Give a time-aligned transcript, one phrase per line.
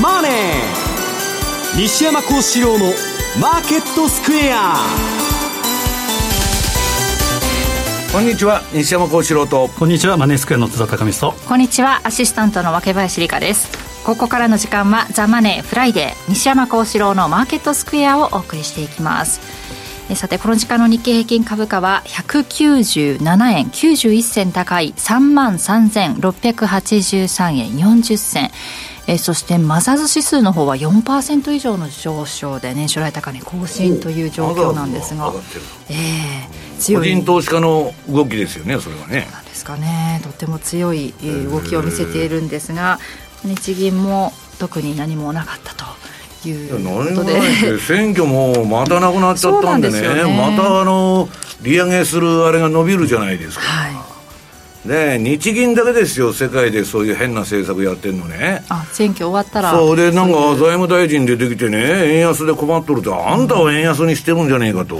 [0.00, 0.30] マネー」
[1.80, 2.92] 西山孝四郎の
[3.40, 4.76] 「マーケットスクエア」
[8.12, 8.62] こんにちは。
[8.72, 9.70] 西山孝四郎と。
[9.78, 10.16] こんにちは。
[10.16, 12.00] マネースクエアの津田隆光とこんにちは。
[12.02, 13.68] アシスタントの若林理香です。
[14.04, 19.40] ここからの時間は「ザ・マネーフライデー西山孝四郎のマーケットスクエアをお送りしていきます。
[20.14, 28.50] さてこの時間の日経平均株価は197円91銭高い3万3683円40銭
[29.06, 35.32] えそしてマザーズ指数の方は4%以上の上昇で年初来高値更新という状況なんですが、
[35.88, 37.14] えー、強い。
[37.14, 39.28] 個人投資家の動きですよねそれはね。
[39.32, 40.20] なんですかね。
[40.22, 41.12] とても強い
[41.50, 42.98] 動きを見せているんですが
[43.44, 47.78] 日銀も特に何もなかったということで。
[47.80, 51.28] 選挙もまたなくなっちゃったんでね、ね、またあの
[51.62, 54.09] 利上げするあれが伸びるじゃないですか、はい、
[54.84, 58.64] ね日銀だけですよ世界でそういう変な政策やってんのね。
[58.68, 59.72] あ選挙終わったら。
[59.72, 64.98] そうでなんか財務大臣出てきてね円安で困っとるとあんたは円安にしてるんじゃねえかと。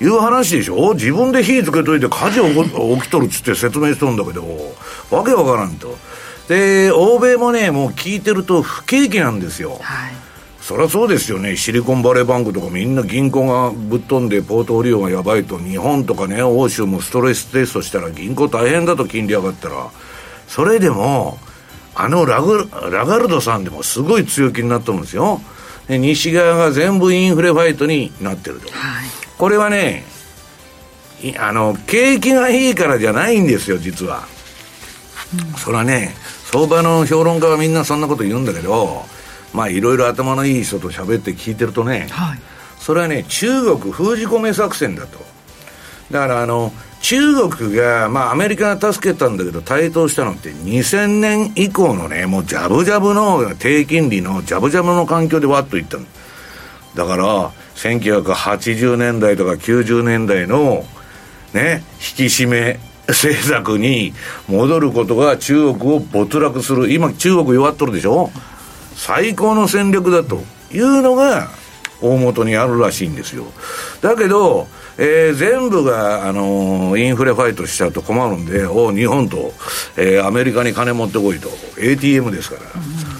[0.00, 0.94] いう話でしょ？
[0.94, 4.44] 自分で火つけといて火事起きとるっつって説明しとるんだけど。
[5.10, 5.96] わけわからんと。
[6.48, 10.12] で欧米もねもう聞いてると不景気なんですよ、はい
[10.68, 19.90] そりゃそうですよね、シリコンバレーバンクとかみんな銀行がぶっ飛んでポートフォリオがやばいと、日本とかね、欧州もストレステストしたら銀行大変だと金利上がったら、
[20.46, 21.38] それでも、
[21.94, 25.40] あのラグラガルドさんでもすごい強気になってるんですよ。
[25.88, 28.70] で西側が全部インフレファイトになってると。
[28.70, 29.08] はい、
[29.38, 30.04] これはね、
[31.38, 34.28] あの、景気がいいからじゃないんですよ、実は。
[35.32, 36.14] うん、それはね、
[36.52, 39.06] 相場の評論家はみんなそんなこと言うんだけど、
[39.52, 42.38] まあいろいろ頭のいい人と喋って聞いてるとね、はい、
[42.78, 45.18] それはね中国封じ込め作戦だと
[46.10, 56.04] だからあの中国が、まあ、アメリカが助けたんだけど、台頭したのって2000年以降のね、もうジャブジャブの低金利のジャブジャブの環境でわっといったの。
[56.96, 60.84] だから、1980年代とか90年代の、
[61.54, 61.84] ね、
[62.18, 64.12] 引き締め政策に
[64.48, 66.92] 戻ることが中国を没落する。
[66.92, 68.30] 今、中国弱っとるでしょ？
[68.98, 70.42] 最高の戦略だと
[70.72, 71.48] いうのが
[72.02, 73.44] 大元にあるらしいんですよ。
[74.02, 74.66] だけど、
[74.98, 79.52] えー、全部が、あのー、インフレファイトしちゃうと困るんで、お日本と、
[79.96, 81.48] えー、アメリカに金持ってこいと、
[81.78, 82.62] ATM ですから、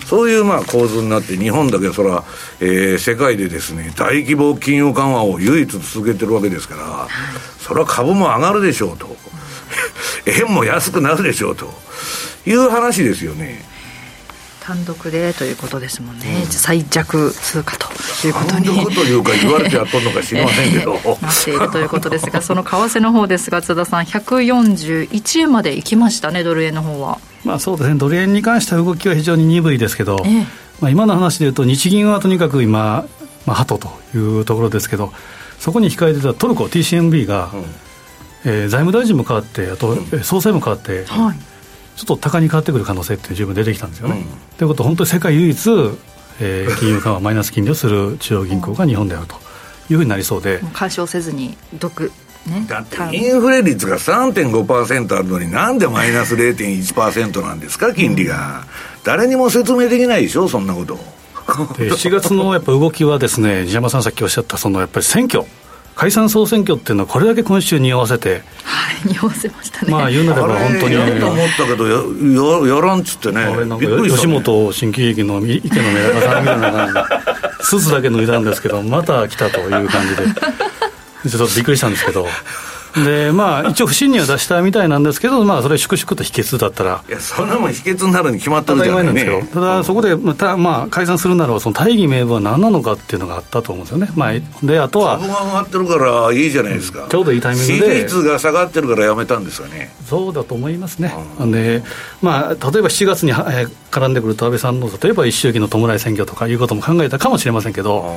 [0.07, 2.25] そういうまあ構図になって、日本だけそれは、
[2.61, 7.09] えー、世界でですね、大規模金融緩和を唯一続けてるわけですから、
[7.61, 9.17] それは株も上がるでしょうと、
[10.27, 11.73] 円も安くなるでしょうと
[12.45, 13.78] いう話ですよね。
[14.69, 17.87] 単独でということですもんね、うん、最弱通貨と
[18.27, 18.67] いうことに。
[18.67, 20.93] 単独というか言われてやっとんのか知りませんけど、
[21.23, 27.19] なっているということですがその為替の方ですが津田さん141円まで行きましたねドル円の方は。
[27.47, 30.47] まあそうですねドル円に関しては動きは非常に鈍いですけど、ええ、
[30.83, 33.07] まあ、今の話でいうと日銀はとにかく今、
[33.47, 35.15] まあ、鳩というところですけど
[35.59, 37.65] そこに控えてたトルコ TCMB が、うん、
[38.45, 41.58] えー、財務大臣も変わってあと、総裁も変わって、はい
[41.99, 44.25] ちょっと高に変わってくる可能性って十分出てきたんですよね。
[44.57, 45.71] と、いうことは本当に世界唯一、
[46.41, 49.35] えー、金融緩和マイナス金利をする中央銀行が日本であると
[49.91, 50.61] いうふうになりそうで。
[50.73, 52.13] 干渉せずに独
[52.47, 57.93] ね、だってインフレ率が3.5%あるのになんでマイナス0.1%なんですか？
[57.93, 58.65] 金利が、
[59.05, 60.49] 誰にも説明できないでしょ？
[60.49, 60.95] そんなこと。
[61.79, 65.45] で7月のやっぱ動きはですね西山さんさっきおっしゃったそのやっぱり選挙
[65.99, 69.91] 解散総選挙っていうのはこれだけ今週匂わせてはい匂わせましたね。
[69.91, 70.95] まあ言うなれば本当に。
[70.95, 73.41] やと思ったけどやややらんっつってね。
[73.41, 77.01] あれなんか吉本新喜劇の池のメダカさんみたいな感じで
[77.63, 80.23] スーツだけ脱いだんですけどまた来たという感じで。
[81.29, 82.29] ちょっとびっくりしたんですけど
[82.95, 99.95] でまあ、一応、不信任は出したみたいなんですけど、まあ、それ、粛々と否決だったら、いや、そんなもん否決になるに決まったるじゃないですただ、そこで、またまあ、解散するならば、その大義名分は何なのかっていうのがあったと思うんですよね、まあ、であとは株が上がってるからいいじゃないですか、ちょうどいいタイミングで、支持率が下がってるからやめたんですよね。
[100.09, 101.83] そうだと思いますね、うん、で
[102.23, 108.17] まあ、例えば7月に絡んでくると安倍さんの、例えば一周期の弔い選挙とかいうことも考えたかもしれませんけど。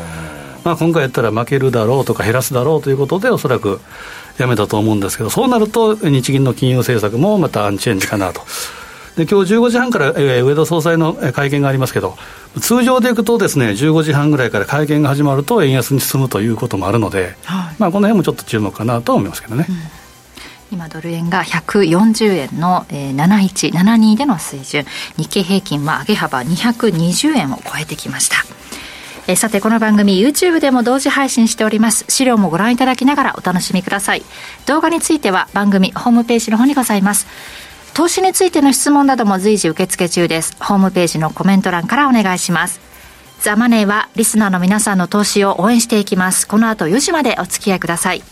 [0.63, 3.81] まあ、今回やったら負けるだろうとか減らすだろうということで、おそらく
[4.41, 8.41] やめたと思うんですけど、そうなると、日銀の金融政策もまたアンチェンジかなと。
[9.15, 12.17] で今日15時半から、えー、上田総裁の会見がありますけど、
[12.59, 19.65] 通常でいくとですね、15時半ぐらいから会見が始まると円安に進むということもあるので、はい、まあ、この辺もちょっと注目かなと思いますけどね。
[19.69, 19.75] うん
[20.71, 24.85] 今ドル円が140円の、えー、7172での水準
[25.17, 28.37] 日経平均は上げ幅220円を超えてきました
[29.31, 34.23] えさてこの番組 YouTube でも同時配信しております資料もご覧いただきながらお楽しみください
[34.65, 37.27] 動画については番組ホームページの方にございます
[37.93, 40.55] 投資についての質問なども随時受付中です。
[40.63, 42.79] ホームページのコメント欄からお願いします。
[43.41, 46.47] ザ・マネーはリスナーの皆さんの投資を応援していきます。
[46.47, 48.23] この後4時までお付き合いください。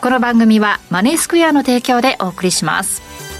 [0.00, 3.33] この番組はマネースクエアの提供でお送りします。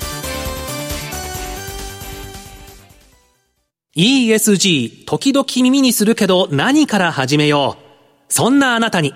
[3.96, 8.32] ESG、時々耳にするけど何から始めよう。
[8.32, 9.14] そんなあなたに。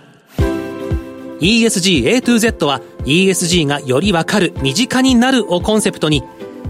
[1.41, 6.23] ESG A to Z は ESG がよりわかる、身近になるをコンセプトに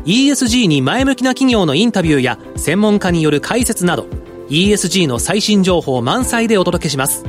[0.06, 4.06] ESG に前向きな企業のインタビューや専門家による解説など
[4.49, 7.26] ESG の最新情報満載でお届けします。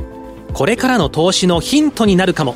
[0.54, 2.54] これからの投資のヒントになるかも。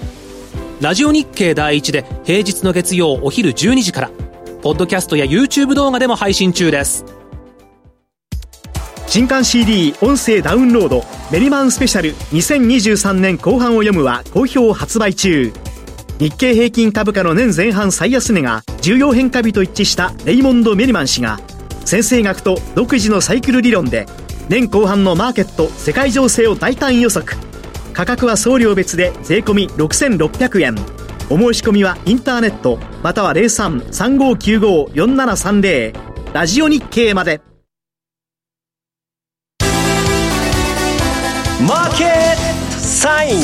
[0.81, 4.11] ラジオ日経第一で平日の月曜お昼12時から、
[4.63, 7.05] ポッドキャストや YouTube 動画でも配信中です。
[9.07, 15.53] 新刊 CD 音声ダウンロードメリマンスペシャル2023年後半を読むは好評発売中。
[16.19, 21.39] 日経平均株価の年前半最安値が重要変化日と一致したレイモンド・メリマン氏が
[21.85, 24.07] 先生学と独自のサイクル理論で
[24.49, 27.37] 年後半のマーケット世界情勢を大胆予測。
[27.93, 30.75] 価格は送料別で税込6600円。
[31.31, 35.95] お申し込みはインターネットまたは0335954730
[36.33, 37.54] ラジオ日経まで。
[41.63, 43.43] マーケットサイン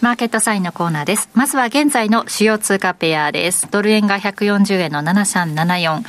[0.00, 1.28] マーケットサインのコーナーです。
[1.34, 3.68] まずは現在の主要通貨ペアです。
[3.70, 6.02] ドル円が140円の7374、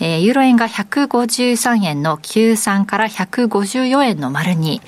[0.00, 4.80] えー、ユーロ円が153円の93から154円の丸2、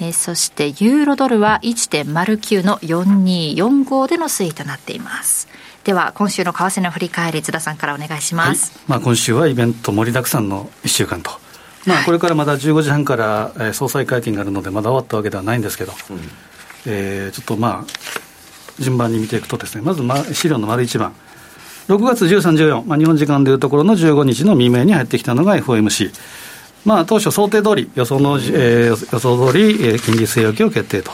[0.00, 5.48] えー、そしてユーロドルは1.09の4245での推移となっています。
[5.84, 11.32] では今週の為替の振り返り津田さんからお願いします、はい、まあ、今週はイベント盛りだくさんの1週間と、
[11.86, 16.20] まあ、これからまだ15時半から、えー、総裁会見があるのでまだ終わったわけではないんですけど、うん、
[16.86, 21.12] えー、ちょっとまあ順番に見ていくとですねまず、ま、資料の丸1番
[21.88, 26.12] 6月13、14、まあ、日本時間でいうところの15日の未明に入ってきたのが FOMC。
[26.84, 31.10] まあ、当初想定通り、予想の、えー、予想通り、えー、金利据え置きを決定と。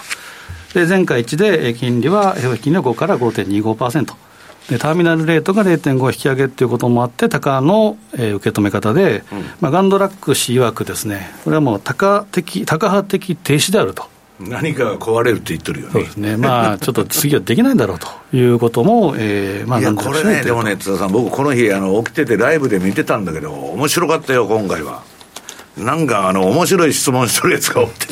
[0.74, 4.27] で、前回一で、金利は、平均金利は5から5.25%。
[4.68, 14.04] で、ターミナルレートが0.5引き上げということもあって、高の、えー、受け止め方で、うん、まあ、ガンドラック氏曰くですね、これはもう高的、高派的停止であると。
[14.40, 15.92] 何かが壊れるって言ってるよね。
[15.92, 16.36] そうですね。
[16.36, 25.02] まあ、ちょっと次はできないんだろうということも、えー、まあ、いや、これね、でもね、津田さん、僕この日、あの、起きててライブで見てたんだけど、面白かったよ、今回は。
[25.76, 28.06] なんか、あの、面白い質問してるやつがおって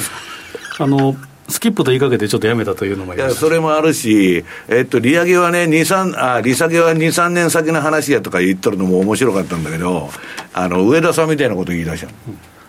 [0.79, 1.17] あの、
[1.49, 5.71] スキップと言いかけてちょっとやめたというのもいや、それもあるし、えっと、利上げはね、2、
[6.13, 10.11] 3、あ、利下げは2、3年先の話やとか言っとるのも面白かったんだけど、
[10.53, 12.13] あの、上田さんみたいなこと言い出したの。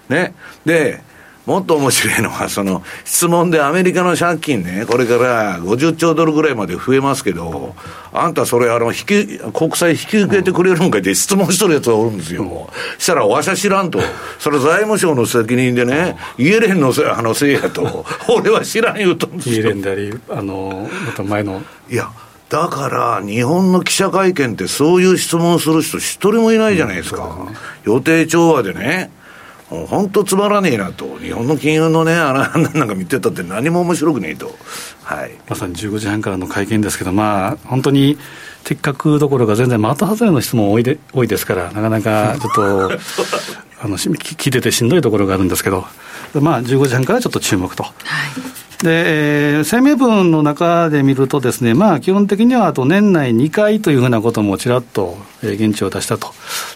[0.10, 0.34] ね。
[0.66, 1.02] で、
[1.48, 7.74] もっと面白いのは、その質問でアメリカの借金ね、これから50兆ドルぐらいまで増えますけど、
[8.12, 12.70] あんたそれ、あの、引き、国債引き受けてくれるんかって質問しとるやつがおるんですよ。
[12.98, 14.00] したら、わしゃ知らんと。
[14.40, 19.56] それ財務省の責任でね、イエレンのせあのせいやと、俺は知らん言うとんですよ。
[19.56, 21.62] イエレンであり、あの、また前の。
[21.90, 22.10] いや、
[22.50, 27.24] だから、日本の記者会見ってそういう質問する人一人もいないじゃないですか。
[27.24, 29.12] うんすね、予定調和でね。
[29.70, 34.56] 本当つまらねえなと、日本の金融のね、あら なんか見てたって何も面白くねえと、
[35.04, 38.18] はい、まさに15時半からの会見ですけど、まあ、本当に
[38.64, 42.92] 的確どころか全然的外れの質問多いで多いですから、なかなかちょっと
[43.80, 45.86] あの聞いててしんどいところがあるんですけど、
[46.34, 47.84] まあ、15時半からちょっと注目と。
[47.84, 56.28] はいで、えー、声明文の中で見るとですね、まあ基本的にはあと年内2回というふうなこともちらっと、えー、現地を出したと。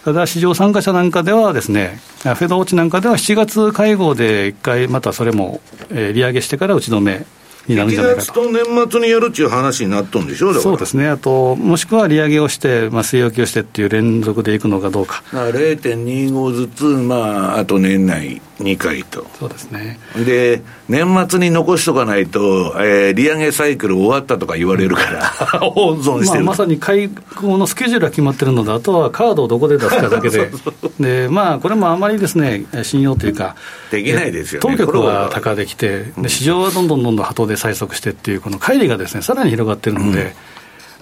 [0.03, 7.25] ただ市場参加者なんかではですね、フェドウォッチなんかでは7月会合で1回またそれも、えー、利上げしてから打ち止め
[7.67, 8.33] になるんじゃないかと。
[8.33, 15.23] と年末にやるっていう話になっとんでしょそうですね、あと、もしくは利上げをして、まあ、据え置きをしてっていう連続でいくのかどうか。
[15.31, 19.25] 0.25ずつ、まあ、あと年内2回と。
[19.39, 19.99] そうですね。
[20.15, 25.31] で、年末に残しとかないと、えー、利上げサイクル終わったとか言われるから、
[25.75, 30.49] 温存してる、まあ、まさに会合のスケジュールは決まってるので、あとはカードをどこで出すかだけで、
[30.99, 33.55] でまあ、これもあまりですね、信用というか、
[33.91, 35.29] できないですよね、当局は。
[35.31, 40.31] 高できて、で市場はどんどんどんどん鳩で催促してっていう、この乖離がですね、さらに広がってるので、うん、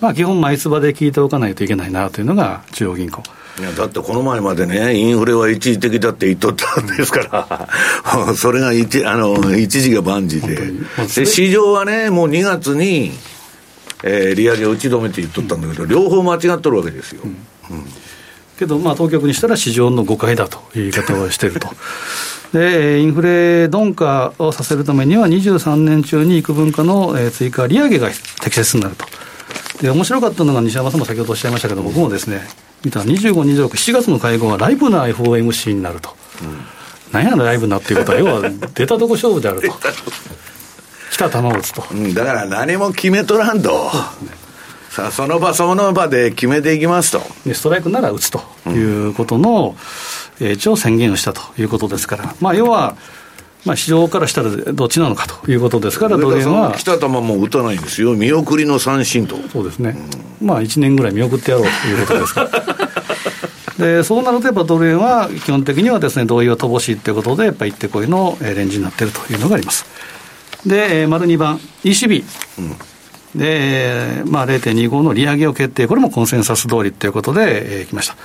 [0.01, 3.23] まあ、基本、毎つばで聞いておかないといけないなというのが中央銀行。
[3.59, 7.67] いやだってこの前までね、インフレは一時的だって言っとったんですか
[8.03, 13.11] ら、 それが一あの一時が万事でで、市場はね、もう2月に、
[14.03, 17.21] えー、利上げを打ち止めて言っとったんだけど、両方間違っとるわけですよ。
[17.25, 17.29] うん、
[17.75, 17.85] うん
[18.59, 21.69] けど、まあ、当局にしたら市場の誤解だという言い方をしていると。
[22.53, 28.09] で、インフレ鈍化をさせるためには、23年中に幾分かの追加利上げが
[28.41, 29.05] 適切になると。
[29.81, 32.41] で、面白かったのが西山さんも先ほどおっしゃいましたけど、僕もですね、
[32.83, 33.33] 見たら25、
[33.67, 36.15] 26、7月の会合はライブな FOMC になると。
[36.41, 39.69] うん、なんやライブなっていうことは、要は出たとこ勝負であると。
[41.11, 41.83] 来た球を打つと。
[41.91, 43.89] うん、だから何も決めとらんと。
[44.89, 47.21] さあ、その場その場で決めていきますと。
[47.45, 49.75] でストライクなら打つということの、
[50.39, 52.97] うん、えー、一応宣言をしたということですから、まあ、要は、
[53.65, 56.73] まあ、市場からしたらどっちなのかということですから、ドル円は。
[56.73, 59.35] 来た球も打たないんですよ、見送りの三振と。
[59.49, 59.97] そうですね、
[60.41, 62.89] うん、まあ、1年ぐらい見送ってやろうということですから。
[63.85, 69.85] でそうなると、やっぱドル円は基本的にはですね、同意は乏しいということで、やっぱり行ってこいのレンジになっているというのがあります。
[70.65, 72.23] で、丸2番、ECB。
[72.59, 72.75] うん
[73.35, 78.15] で、まあ、0.25の利上げを決定、これもコンセンサス通りということで、えー、きました。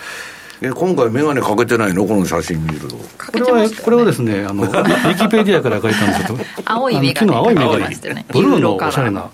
[0.65, 2.97] え今回、眼鏡かけてないの、この写真見ると。
[2.97, 3.05] こ
[3.35, 7.33] れは、これはですね、あの、 ウィキペディアから書いたんですけど、青い眼鏡。
[7.33, 9.29] 昨日青い眼鏡、ブルーのおしゃれな。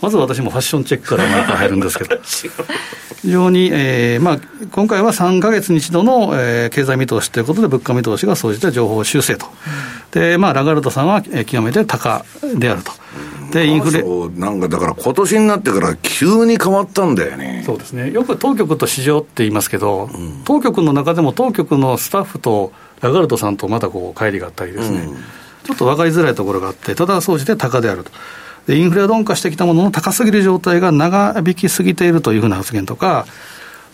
[0.00, 2.16] まず私もファッションチェックから毎回入るんですけど、
[3.22, 4.38] 非常に、えーまあ、
[4.70, 9.46] 今回は3か月に一度の、えー、経済見通しということで、物価見通しが総じて情報修正と、
[10.12, 12.24] でまあ、ラガルドさんは、えー、極めて高
[12.56, 12.92] であると。
[13.54, 14.02] で、インフレ。
[14.36, 17.62] なんかだから今年になってから急に変わったんだよね。
[17.64, 18.10] そうですね。
[18.10, 25.14] よく当局と市場って言いますけど、うん、当局の中でも当局のスタッフとラガルドさんとまたこう、乖離があったりですね、うん、
[25.62, 28.10] ちょっと分かりづらいところがあって、ただ総じて高であると。
[28.66, 33.26] で、インフレが鈍化してきたものの高すぎる状態が長引きすぎているというふうな発言とか、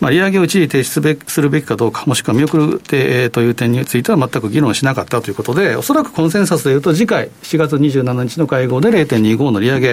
[0.01, 2.95] まあ、利上げを一時停止するべきかどうか、もしくは見送ると
[3.41, 9.89] いう点については全く議論しなかったということで、おそらくコンセンサスでいうと、次回、7月27日の会合で0.25の利上げ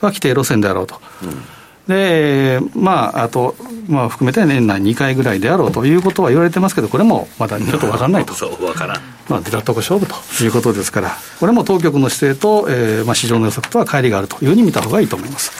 [0.00, 1.00] は規定路線であろうと。
[1.22, 3.56] うんで、まあ、あと、
[3.88, 8.34] まあ、含めて年内2回ぐらいであろうということは言われてますけど、これもまだちょっと分からないと。
[8.34, 9.00] そう、分からん。
[9.28, 15.52] まあ、出たとこ勝負ということですから、これも当局の姿勢と、えーまあ、市場の予測とは乖離があるというふうに見たほうがいいと思います。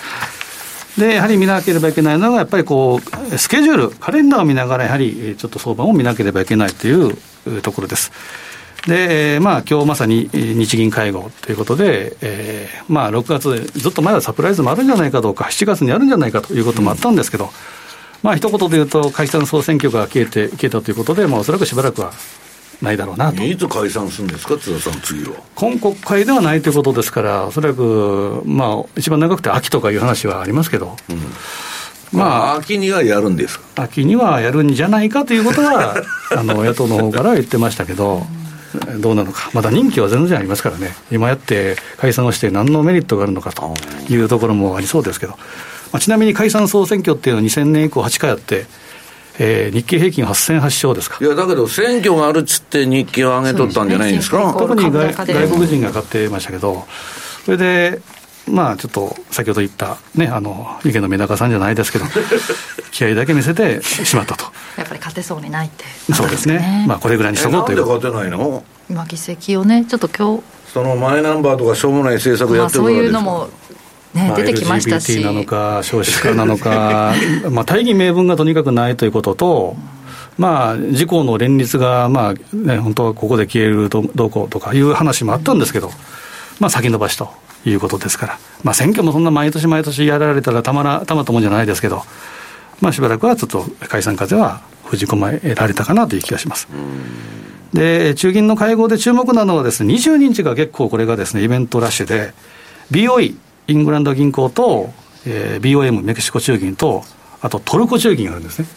[0.98, 3.00] で、やはり見なければいけないのが、やっぱりこ
[3.32, 7.16] う、スケジュール、カレンダーを見ながら、やはりちょっと相場を見なければいけないという
[7.62, 8.12] ところです。
[8.86, 17.50] で、まあ、今日まさに日銀会合ということで、えー、まあ、6月、ずっと前はサプライズもあるんじゃないかどうか、7月にあるんじゃないかということもあったんですけど、うん、
[18.22, 22.12] まあ、一言で言うと、解散総選挙が消えて、消えたということで、まあ、おそらくしばらくは
[22.82, 23.42] ないだろうなと。
[23.42, 25.36] いつ解散するんですか、津田さん、次は。
[25.54, 30.96] 今国会ではないということですから、おそらく、まあ、一番長くて秋とかいう話はありますけど。
[31.08, 31.22] うん。
[32.12, 35.96] まあ、秋にはやるんです秋にはやるんじゃないかということは、
[36.36, 38.26] あの野党の方から言ってましたけど、
[38.98, 43.74] どうなのか、まだ任期は全然ありますからね、今やって解散をして何のメリットがあるのかと
[44.08, 45.32] いうところもありそうですけど、
[45.92, 48.66] まあ、ちなみに解散総選挙っていうのは2000年以降8回あって、
[49.38, 51.18] えー、日経平均8008勝ですか。
[51.20, 56.86] いやだけど、選挙があるっつって、日経を上げとったんじゃないんですか、ね、特に外外国人が買ってましたけど、
[57.44, 58.02] それで、
[58.48, 62.04] まあ、ちょっと先ほど言った、ね、あの池のメダカさんじゃないですけど、
[62.90, 64.44] 気合だけ見せてしまったと。
[64.76, 67.78] やっぱり勝てそうにないって、ね、そうですね、まあ、これぐらいにしとこうという。
[67.78, 68.64] なんで勝てないの？
[68.90, 70.42] 今、議席をね、ちょっと今日。
[70.72, 72.94] そのマイナンバーとかしょうもない政策やってるから。
[72.94, 73.48] そういうのも
[74.14, 75.20] ね、まあ、出てきましたし。
[75.22, 77.14] なのか、少子化なのか、
[77.50, 79.76] まあ大義名分がとにかくないということと、
[80.38, 85.90] まあ、自公の連立が、まあね、本当はここで消えるどどうこうとかいう話もあったんですけど、
[86.58, 87.30] まあ、先延ばしと
[87.66, 92.02] いうことですから、まあ、選挙もそんな毎年毎年やられたらたまらたまったもんじゃないですけど、
[92.80, 96.68] まあ、しばらくはちょっと解散風は封じ込められたかなという気がします。
[97.72, 102.34] で、中銀の会合で注目なのはですね、22日が結構これがですね、イベントラッシュで、
[102.90, 103.34] BOE、
[103.68, 104.90] イングランド銀行と、
[105.26, 107.04] えー、BOM、メキシコ中銀と、
[107.40, 108.68] あとトルコ中銀があるんですね。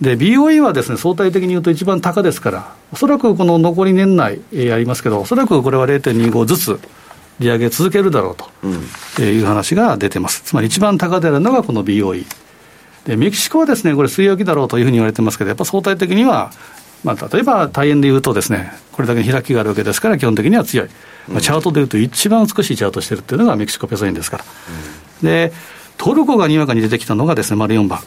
[0.00, 6.80] で、BOE はですね、相対的に言うと一番高ですから、おそらくこの残り年内、えー、ありますけど、おそらくこれは0.25ずつ
[7.38, 8.68] 利上げ続けるだろうと、う
[9.22, 10.42] ん、いう話が出てます。
[10.42, 12.24] つまり一番高であるのがこの BOE。
[13.06, 16.50] で、メキシコはですね、これ据え置きだろうというふうに言われてますけど、やっぱ相対的には、
[17.04, 20.88] まあ、例えば大円で言うとですね、これだけ開きがあるわけですから、基本的には強い。
[21.28, 24.44] まあ、チャートでいうと一番美しいチャートしてるっていうのがメキシコペソ円ですから。
[25.22, 25.52] うん、で、
[25.96, 28.00] トルコがにわかに出てきたのがですね、丸4番。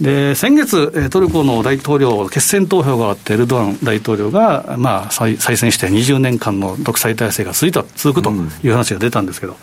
[0.00, 8.30] で、先月、トルコの大統領、決選投票があって、エルドアン大統領が、まあ、再選して20年間の独裁体制が続いた続くと
[8.62, 9.56] いう話が出たんですけど、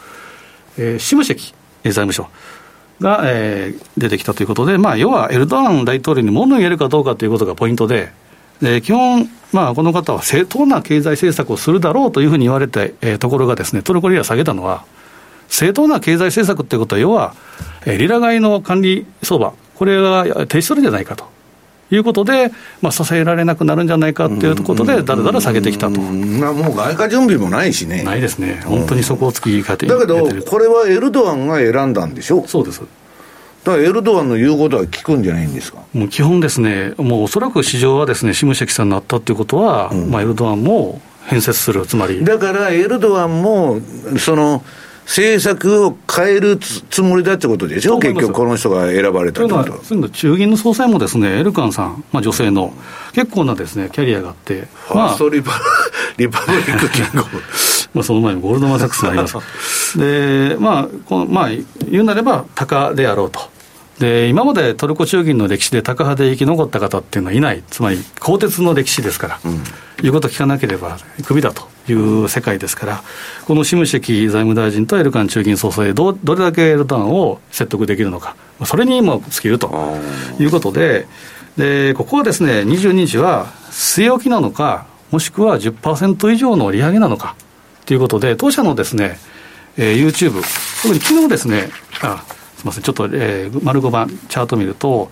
[0.78, 2.28] うん、えー、シムシェキ財務省
[3.00, 8.12] が、えー、出てきたということで、まあ、要はエルドアン大統領に物を言えるかどうかということがポイントで、
[8.64, 14.86] で基本、まあ、この方は正当な経済政策をするだろうというふうに言われた、えー、ところがですね、トルコリラ下げたのは、
[15.50, 17.36] 正当な経済政策っていうことは、要は、
[17.86, 21.32] えー、リラ買いの管理相場、これが停止するんじゃないかと。
[21.92, 22.52] いうことで、
[22.82, 26.02] まあ、支えられなくなるんじゃないかということで、だらだら下げてきたと。
[26.02, 28.02] まあ、もう外貨準備もないしね。
[28.02, 32.82] ないですね、本当にそこを突きかてだけど、これはエルドアンが選んだんでしょそうです。
[33.64, 35.80] だからエルドアンの言うことは聞くんじゃないんですか？
[35.94, 42.24] もう基本ですね、もうおそらく市場はですね、シムシェキさんになったということは、うん、まあ、エルドアンも変節する、つまり。
[42.26, 43.80] だからエルドアンも、
[44.18, 44.64] その、
[45.06, 49.72] 政策を変えるつもりだってことでしょ、結局、この人が選ばれたということ。
[49.88, 52.74] という中銀の総裁もですね、エルカンさん、まあ、女性の、
[53.14, 55.52] 結構なですねキャリアがあって、ファーストリパ,
[56.18, 57.24] リパブリックキング。
[57.94, 60.00] まあその前にゴールドマン・サックスがあります。
[60.00, 61.50] で、まあこのまあ、
[61.92, 63.53] 言うなれば、鷹であろうと。
[64.00, 69.64] で今までトルコ中銀の歴史でタカ派で生き残った方っていうのはいない、つまり鋼鉄の歴史ですから、うん、
[70.02, 73.04] 言うこと聞かなければクビだという世界ですから、
[73.46, 78.36] このシムシェキ財務大臣とエルカン中銀総裁でど、どれだけエルダンを説得できるのか、
[78.66, 79.70] それにも尽きると
[80.40, 81.08] いうことで、
[81.58, 87.36] でここはですね、22日は据え置きなのか、もしくは10%以上の利上げなのか。
[87.86, 89.20] ということで、当社のですね、
[89.78, 90.42] えー、YouTube、
[90.82, 91.70] 特に昨日ですね、
[92.02, 92.24] あ
[92.64, 95.12] みません、ちょっと、えー、丸5番、チャート見ると、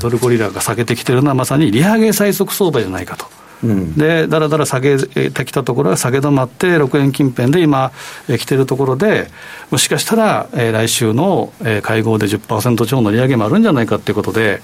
[0.00, 3.26] トルコリラが下げてきてるのは、まさに利上げ最速相場じゃないかと。
[3.62, 7.92] うん、で、だらだら下げてきたところが下げ止まって、6円近辺で今、
[8.28, 9.30] えー、来てるところで、
[9.70, 14.62] もしかしたら、えー、来週の、えー、会合で10%超の利上げもあるんじゃないかということで、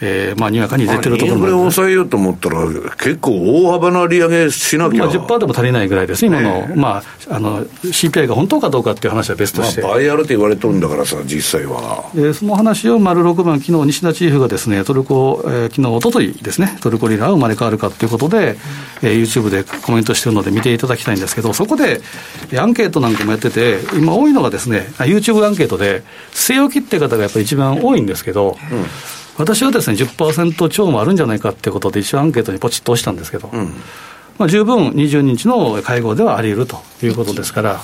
[0.00, 9.82] えーまあ、にわかに出てるところインフレを抑えようと思ったら、結構大幅な利上げしなきゃ、まあ、10%でも足りないぐらいです、今の,、まあ、あの CPI が本当かどうかっていう話は別として。
[9.82, 12.04] まあ、倍あると言われとるんだからさ、実際は。
[12.14, 18.56] でその話を丸6番、昨日西田チーフがですね、トルコ、えー、昨日一昨日ですね、トルコリラが生まれ変わるかということで、
[19.02, 22.00] えー、YouTube でコメントしてるので見ていただきたいんですけど、そこで
[22.56, 28.86] アンケートなんかもやってて、今多いのがですね、YouTube アンケートで、据え置きって方がやっぱり一番多いんですけど、うん
[29.38, 33.72] 私はですね、10%超もあるんじゃないかっていうことで、一応アンケートにポチッと押したんですけど、うん、
[34.36, 37.80] まあ、十分22日の会合ではあり得るということですから、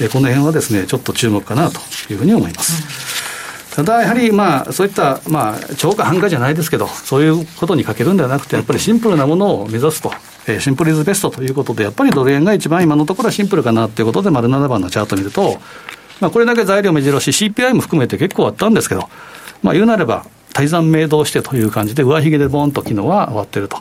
[0.00, 1.78] えこの辺はですね、ちょっと注目かなと
[2.10, 3.74] いうふうに思います。
[3.76, 10.12] ただやはり、まあ、そういった、まあ、超過半過じゃないですけど、そういうことにかけるんではなくて、やっぱりシンプルなものを目指すと、
[10.48, 15.60] えー、シンプルイズベストということで、やっぱりドル円が一番今のところはシンプルかなということで、丸7番のチャートを見ると、
[16.20, 19.08] まあ、これだけ材料目白し、CPI も含めて結構あったんですけど、
[19.62, 23.78] まあ、言うなれば、大山明動してという感じで、上髭でボンと昨日は終わってると。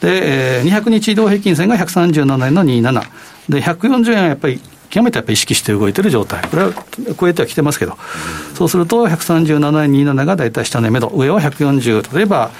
[0.00, 3.02] で、えー、200日移動平均線が137円の27。
[3.48, 6.72] で、140円はやっぱり極めてやっぱり意識して動いてる状態、これは
[7.18, 7.96] 超えてはきてますけど、
[8.54, 12.50] そうすると137円27が大体下値目処、上は140、例えば、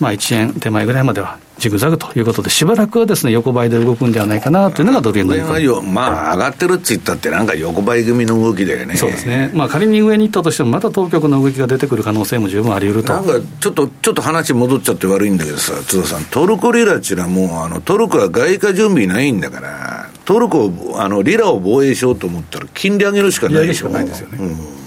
[0.00, 8.96] まあ、1円手前ぐらいまではジグザグということで、しばらくはですね横ばいで動くんではないかなというのがドル円のよまあ、上がってるって言ったって、なんか横ばい組の動きだよね。
[8.96, 13.12] そうですね、まあ、仮に上に行ったとしても、また当局の動きが出てくる可能性も十分あり得ると。
[13.12, 23.88] なんかちょっと、ちょっと話戻っちゃって悪いんだけどさ、津田さん、トルコリラっていうのはもう、あのトルコは外貨準備ないんだから、トルコあのリラを防衛しようと思ったら、金利上げるしかないでしょ。
[23.88, 24.38] ないですよね。
[24.40, 24.78] うん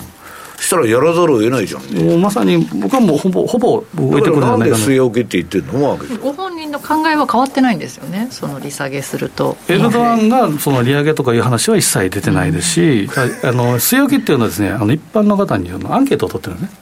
[0.61, 4.83] したらやらざるを得ないじゃん、ね、もうまさに僕はもうほぼほぼ動いてくるんじゃないかな。
[4.83, 8.27] 据え置きって言ってるのご本人の考えは変わってないんですよね。
[8.29, 9.57] その利下げすると。
[9.67, 16.81] エルドアンがその利上げとかいう話は一切出てないですし、うん、あの据え置きっていうのはですねあの一般の方にアンケートを取ってるんですね。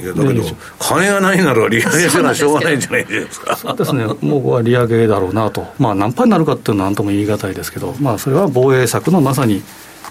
[0.00, 0.42] いやだけど、
[0.80, 3.54] 金がないなら利上げせなしょうがないんじゃないですか。
[3.56, 9.62] そうですね、僕は利上げだろうなと、まあ、何パーになるかっていうのはなんとも言い難いですけど、まあ、それは防衛策のまさに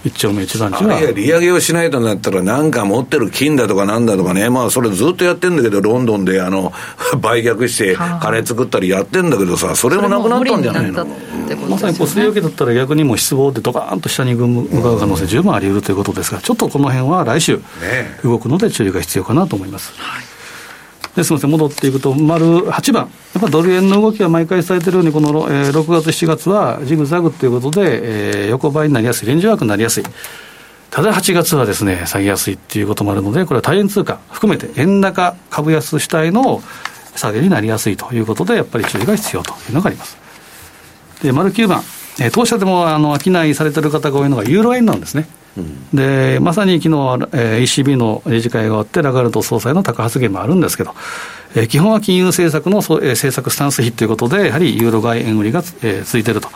[0.06, 1.00] 一丁目一番地は。
[1.00, 6.74] いや、利上げをしないとなったら、なんか持ってる金だとかなんだとかね、まあ、それずっとやってんだけど、ロンドンであの
[7.22, 11.06] 売却して、金作ったりやってんだけどさ、それもなくなったんじゃないの？
[11.70, 17.62] まさにこう、据え置きだったら、逆にも失望でドカーンと下に向かう可能性、十分あり得るということですが、ちょっとこの辺は来週、
[18.24, 19.94] 動くので注意が必要かなと思います。
[19.98, 20.26] はい
[21.16, 28.00] ですみません、戻っていくと、丸8番、やっぱドル円の動きは毎回されてるように、この、えー、6月、7月はジグザグということで、
[28.44, 30.04] えー、横ばいになりやすい、レンジワークになりやすい。
[30.90, 36.62] ただ8月はですね、下げやすいっていうこともあるので、これは大円通貨含めて円高株安主体の
[37.16, 40.18] 下げになりやすいということで、やっぱり注意が必要というのがあります。
[41.22, 41.82] で、丸9番、
[42.20, 45.28] えー、当社でもあの商いされてる方が多いのがユーロ円なんですね。
[45.94, 50.96] でまさに昨日は、えー、ECB の理事会が終わって、ラガルド総裁の高発言もあるんですけど、
[51.56, 56.50] えー、基本は金融政策の、えー、政策スタンス比ということで、やはりユーロ買い円売りが、えー、続いていると。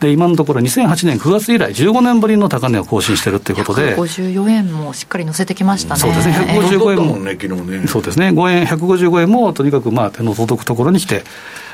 [0.00, 11.22] で今のところ、2008年9月以来、15年ぶりの高値を更新しているということで、154円もしっかり乗せてきましたね、そうですね、155円も、ねね、そうですね、5円、155円もとにかくまあ手の届くところに来て、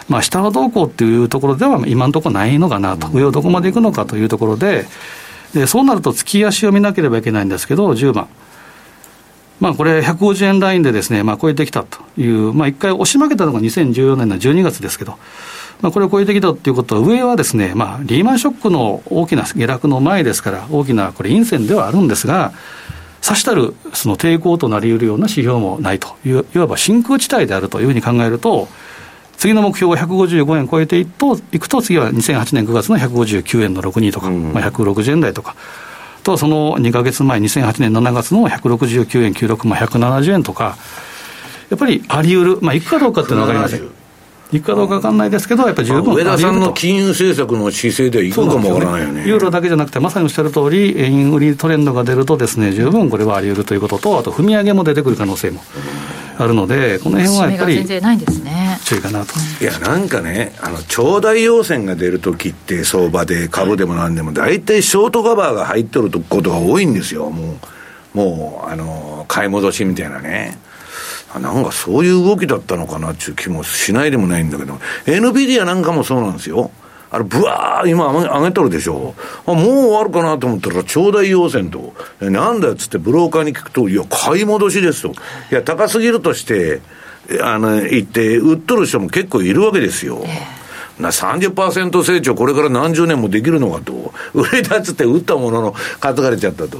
[0.09, 4.87] まあ、下はどうこうっていうところでは、今のところないのかなと、上をどこまでいくのかというところで、
[5.55, 8.29] でそうなると月足を見なければいけないんですけど、10番。
[9.59, 15.19] まあ、これ、150円ラインでですね、まあ、超えてきたという、まあ、一回押し負けたのが2014年の12月ですけど、
[15.81, 22.53] まあ、これを超えてきたということは、上はですね、まあ、リーマンショックの大きな下落の前ですから、大きなこれ、陰線ではあるんですが、
[23.23, 28.69] さしたるその抵抗となり得るような指標もないという、いわば真空地帯であるというふうに考えると、
[29.37, 35.55] 次の目標が155円超えていくと、いくと次は2008年9月の159円の62とか、うん、まあ、160円台とか。
[36.23, 40.77] と、その2か月前、2008年7月の169円96、まあ、170円とか、
[41.71, 44.07] やっぱりあり得る、まあ、いくかどうかっていうのは分かりません。
[44.53, 55.63] いくかどうか分かんないですけど、やっぱり十分上田さんの金融政策の姿勢ではいくかもわからないよね、ね、ユーロだけじゃなくて、まさにおっしゃる通り、円売りトレンドが出るとですね、十分これはあり得るということと、あと踏み上げも出てくる可能性も
[56.39, 57.87] あるので、この辺はやっぱり
[58.85, 59.33] 注意かなと。
[59.61, 67.59] いや、なんかね、あの長大陽線が出るときって、相場で株でもなんでも、大体ショートカバーが入ってることが多いんですよ、も
[68.15, 70.59] う、もう、あの買い戻しみたいなね。
[71.41, 76.71] なんかそういう動きだったのかなっていう気もしないでもないんだけど、NVIDIA なんかもそうなんですよ。
[77.17, 79.15] あれ、ぶわー、今上げとるでしょ。
[79.47, 85.09] あもう終わるかなと思ったら、長大陽線と、なんだっつってブローカーに聞くと、いや、買い戻しですと。
[85.09, 85.13] い
[85.51, 86.83] や、高すぎるとして、
[87.43, 90.23] あの、言って、売っとる人も結構いるわけですよ。
[91.01, 96.79] な30%成長、これから何十年もできるのかと、売れたっつって売ったものの、担がれちゃったと。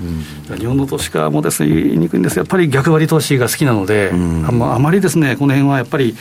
[0.00, 6.16] うん、日本の投資家もですね言いにくいんですやっぱり逆張り投資が好きなので、うん、あまあまりですね、この辺はやっぱり、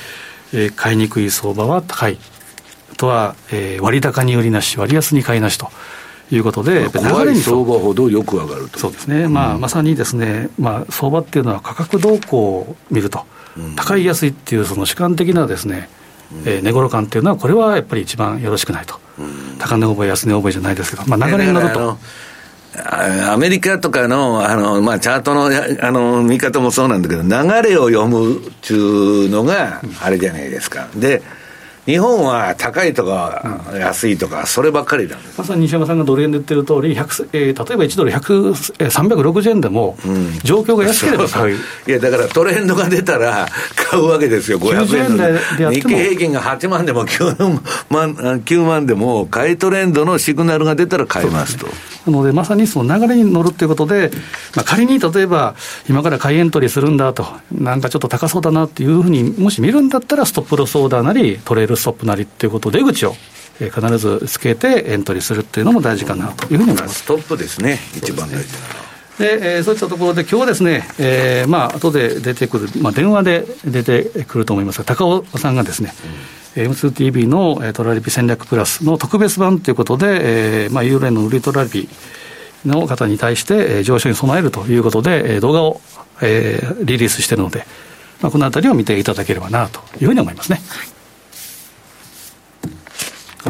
[0.54, 2.18] えー、買いにくい相場は高い、
[2.94, 5.70] あとは、えー、割高に売りなし、割安に買いなしと。
[6.32, 8.80] いうことで、流れに相場ほどよく上がると。
[8.80, 13.26] そうですね、まあ、まさにですね、まあ、相場っていうのは価格動向を見ると、
[13.76, 15.90] 高い安いっていうその主観的なですね、
[16.46, 19.00] えー、値頃感っていうのは、これはやっぱり一番よろしくないと、
[19.60, 21.98] 高値覚え、安値覚えじゃないですけど、まあ、流れに乗ると。
[23.32, 25.52] アメリカとかの、あの、まあ、チャートの、
[25.82, 27.30] あの、見方もそうなんだけど、流
[27.70, 30.88] れを読むっちゅうのが、あれじゃないですか。
[30.96, 31.22] で、
[31.86, 39.98] 日本は高いとか安いとか、そればっかりなんまさに西山さんがドル円で言ってる通り、えー、例えば1ドル100、えー、360円でも、
[40.44, 45.76] 状況が安ければ買う、いや、だからトレンドが出たら 買うわけですよ、500円で。
[45.76, 51.68] 日経平均が8万でも9万 ,9 万でも、買いトレンドのシグナルが出たら買いますと。
[52.06, 54.12] なので、まさにその流れに乗るということで、
[54.56, 55.56] まあ、仮に例えば、
[55.90, 63.16] 今から買いエントリーするんだと、なんかちょっと高そうだなっていうふうに、もし見るんだったら、ストップロスオーダーなり、トレールストップなりっていうこと出口を
[63.60, 67.00] 必ずつけてエントリーするっていうのも大事かなというふうに思います。
[67.00, 68.83] ストップですね、一番大事な。
[69.18, 75.94] で、えー、そういったところで、今日はですね、えー、まあ後で出てくる、まあ、電話で出てくると思いますが、高尾さんがですね、
[76.56, 81.90] うん、M2TV のトラリピ戦略プラスの特別版ということで、えーまあ、ユーロ円の売りトラリピ
[82.66, 85.82] の方に対して、えー、上昇に備えるということで、えー、動画を、
[86.22, 87.66] えー、リリースしているので、
[88.22, 90.62] まあ、このあたりを見ていただければなというふうに思いますね。
[90.70, 90.93] はい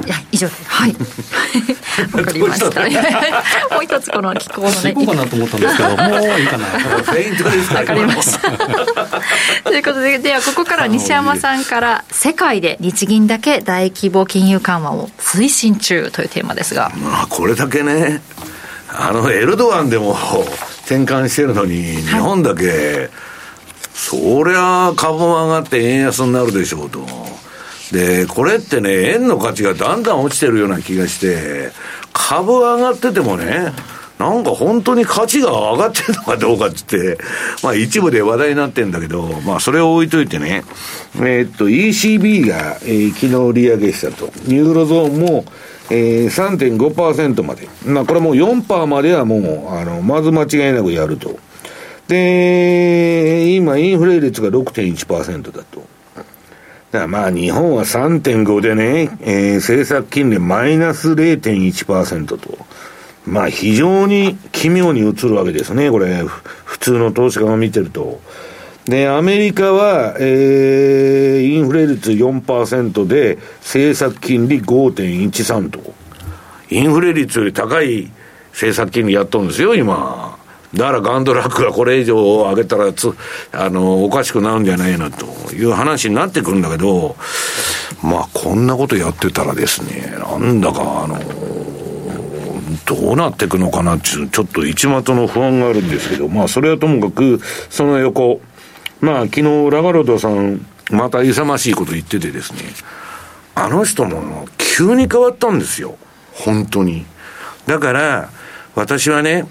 [0.06, 0.96] いや以上ではい。
[2.18, 2.66] わかりました。
[3.76, 6.66] もう一つこの気候のね行こうかなと思ったんですけどもういいかな。
[7.80, 8.52] わかりました。
[9.64, 16.92] ということでではここから西山さんから世界で日銀だけ大規模金融緩和を推進中というテーマですが。
[16.96, 18.22] まあこれだけね
[18.90, 20.18] あのエルドアンでも
[20.86, 22.74] 転換してるのに日本だけ、は
[23.06, 23.10] い、
[23.94, 27.06] そりゃ株も上がって円安になるでしょうと
[27.94, 31.70] で、これってね、円の価値がだんだん落ちてるような気がして、
[32.12, 33.72] 株上がっててもね、
[34.18, 37.20] なんか本当に価値が上がってるのかどうかっつって、
[37.62, 40.64] まあ一部で話題になってんだけど、まあそれを置いといてね、
[41.18, 44.32] えー、っと ECB が、えー、昨日利上げしたと。
[44.48, 45.46] ユーロゾーンも、
[45.92, 47.70] えー、3.5%まで。
[47.86, 51.38] まあこれもう4%まではもう、あの、まず間違いなくやると。
[52.08, 55.94] で、今インフレ率が6.1%だと。
[56.94, 62.58] だまあ日本は3.5でね、えー、政策金利マイナス0.1%と。
[63.26, 66.24] まあ非常に奇妙に映るわけですね、これ。
[66.66, 68.22] 普通の投資家が見てると。
[68.86, 75.80] で、アメリカは、えー、インフレ率4%で、政策金利5.13と。
[76.70, 78.12] インフレ率より高い
[78.52, 80.33] 政策金利やっとるんですよ、今。
[80.74, 83.14] だからガンドラックがこれ以上上げたらつ、
[83.52, 87.16] あの、おかしくなるんじゃないのという話になってくるんだけど、
[88.02, 91.20] まあ、こんなことやってたらですね、なんだか、あの、
[92.86, 98.42] どうなっていくのかなっていう、ちょっと一末の不安があるんですけど、まあ、それはともかく、その横、
[99.00, 102.60] まあ、昨日、ラガロドさん、また勇ましいこと言っててですね、
[103.56, 105.98] あの人も急に変わったんですよ。
[106.34, 107.06] 本当に。
[107.68, 108.30] だから、
[108.76, 109.46] 私はね、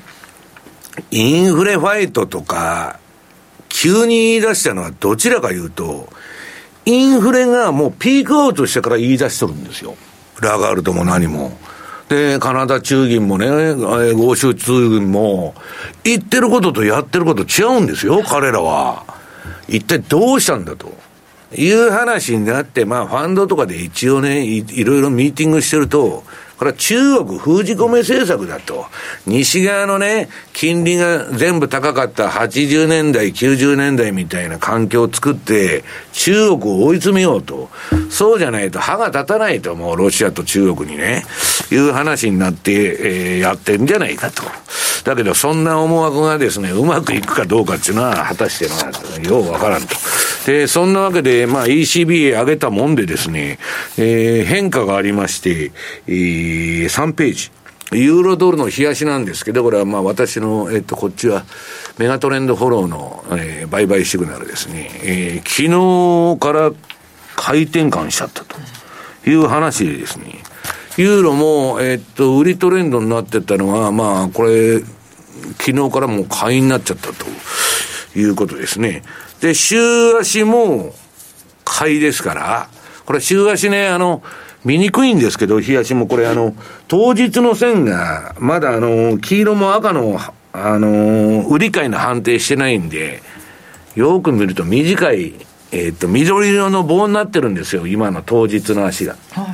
[1.10, 2.98] インフレファイトとか、
[3.68, 6.08] 急に言い出したのはどちらか言うと、
[6.84, 9.96] インフレがもうピークアウトしてから言い出しとるんですよ。
[10.40, 11.56] ラガールドも何も。
[12.08, 13.48] で、カナダ中銀もね、
[14.14, 15.54] 欧州通銀も、
[16.04, 19.04] 言ってることとやってること違うんですよ、彼らは。
[19.68, 20.92] 一体どうしたんだと。
[21.54, 26.24] いう話になって、まあ、ファンドとかで一応ねい、いろいろミーティングしてると、
[26.62, 28.86] これは中国封じ込め政策だと。
[29.26, 37.68] 西側のね、金利が全部高かった80年代、90年代みたいな環境を作って、中国を追い詰めようと。
[38.10, 41.24] そうじゃないと歯が立たないと、もうロシアと中国にね、
[41.72, 44.44] いう話になって、えー、やってんじゃないかと。
[45.02, 49.88] だけど、そんな思惑がですね、うまくいくかどうかっていうのは、果たしてまあ、ようわからんと。
[50.46, 53.58] で、そんなわけで、まあ ECB 上げたもんでですね、
[53.96, 55.72] えー、変化がありまして、
[56.06, 56.51] えー、
[56.86, 57.50] 3ページ。
[57.92, 61.44] ユーロドルの冷やしなんですけど、これはまあ私の、えっと、こっちは
[61.98, 64.90] メガトレンドフォローの、えー、売買シグナルですね。
[65.02, 66.72] えー、昨日から
[67.36, 68.56] 回転換しちゃったと
[69.28, 70.42] いう話でですね、
[70.96, 74.80] ユーロも、えっと、売りトレンドになってたのは、まあ、これ、
[75.58, 77.26] 昨日からもう買いになっちゃったと
[78.18, 79.02] いうことですね。
[79.40, 80.94] で、週足も
[81.64, 82.68] 買いですから、
[83.04, 84.22] これ週足ね、あの、
[84.64, 86.54] 見にくいんですけど、日足もこれあの、
[86.88, 90.20] 当日の線が、まだあの、黄色も赤の、
[90.52, 93.22] あの、売り買いの判定してないんで、
[93.94, 95.34] よく見ると短い、
[95.72, 99.16] えっ、と、緑色の棒になってるんですよ、今の当日の足が。
[99.32, 99.44] はい、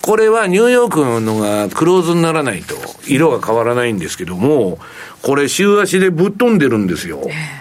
[0.00, 2.76] これはニューヨークのがクローズにならないと、
[3.06, 4.78] 色が変わらないんですけども、
[5.22, 7.20] これ週足でぶっ飛んでるんですよ。
[7.26, 7.60] えー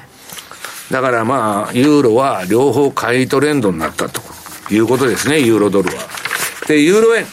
[0.91, 4.21] だからまあ、ユーロは両方買いトレンドになったと
[4.73, 6.28] いうことですね、ユーロドルは。
[6.69, 7.25] で、ユーロ円。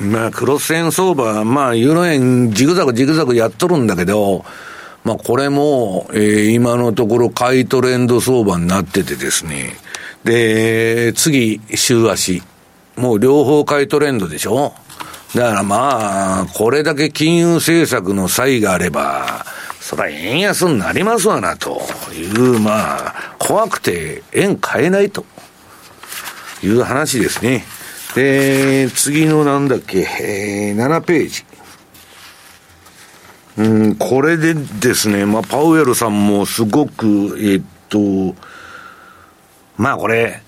[0.00, 4.44] まあ、クロス円相場、まあ、ユーロ円、ジグザグジグザグやっとるんだけど、
[5.02, 9.74] まあ、これも、えー、今のところ買いトレンド相場になっててですね。
[10.22, 12.40] で、次、週足。
[12.94, 14.74] もう両方買いトレンドでしょ
[15.34, 19.44] だからまあ、これだけ金融政策の差異があれば、
[19.80, 21.82] そりゃ円安になりますわな、と
[22.12, 25.26] いう、まあ、怖くて円買えないと
[26.62, 27.64] いう話ですね。
[28.18, 31.44] で、次のなんだっけ、えー、7ページ。
[33.58, 38.34] うん、これでですね、まあ、パウエルさんもすごく、えっと、
[39.76, 40.42] まあこれ、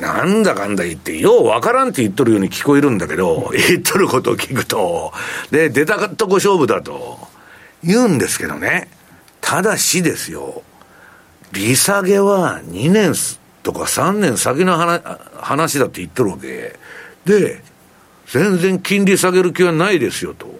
[0.00, 5.12] なんだかんだ言って、ようわからんって言っとるように聞こえるんだけど、言っとることを聞くと、
[5.50, 7.18] で、出たかっとこ勝負だと。
[7.82, 8.88] 言うんですけどね。
[9.40, 10.62] ただしですよ、
[11.50, 13.14] 利下げは2年
[13.64, 14.76] とか3年先の
[15.40, 16.78] 話だって言ってるわけ。
[17.28, 17.60] で、
[18.26, 20.58] 全然金利下げる気はないですよ、と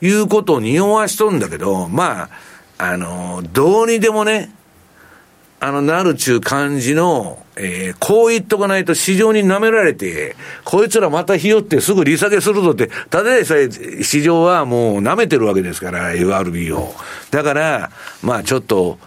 [0.00, 2.28] いうことを匂わしとるんだけど、まあ、
[2.78, 4.54] あの、どうにでもね、
[5.58, 13.70] あの、なるちゅう感じの、えー、こう言っとかないと市場に舐められて、こいつらまたひよってすぐ利下げするぞって、ただでさえ
[14.02, 16.94] 市場はもう舐めてるわけですから、FRB を。
[17.30, 17.90] だから、
[18.22, 18.98] まあちょっと、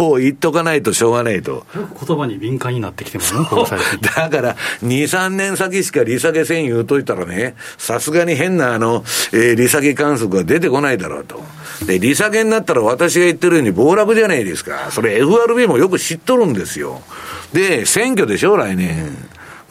[0.00, 1.66] こう言っとかないとしょうがないと。
[1.74, 3.44] 言葉に敏感になってきてますね、
[4.16, 11.42] だから、2、3年先しか利下げせん言うといたらね、さすがに変なあの、えー、利下げ観測が出てこないだろうと。
[11.84, 14.90] で、利下げになったら私が言ってるように暴落じゃないですか。
[14.90, 17.02] それ FRB もよく知っとるんですよ。
[17.52, 19.14] で、選挙でしょ、来年。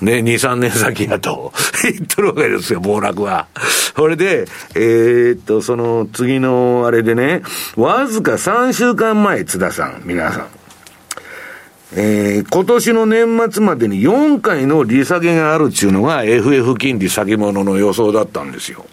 [0.02, 1.52] ね、2、3年先やと
[1.84, 3.48] 言っとるわけですよ、暴落は。
[3.96, 7.42] それで、えー、っと、その次のあれでね、
[7.76, 10.48] わずか3週間前、津田さん、皆さん。
[11.96, 18.86] えー、今年の年末までに4回の利下げがあるっていうのが FF 金利先物の予想だったんですよ。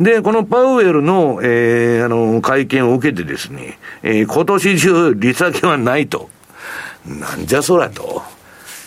[0.00, 6.30] で、このパウエルの、えー、あの、会見を受けてですね、えー、今年中利下げはないと。
[7.04, 8.22] なんじゃそらと。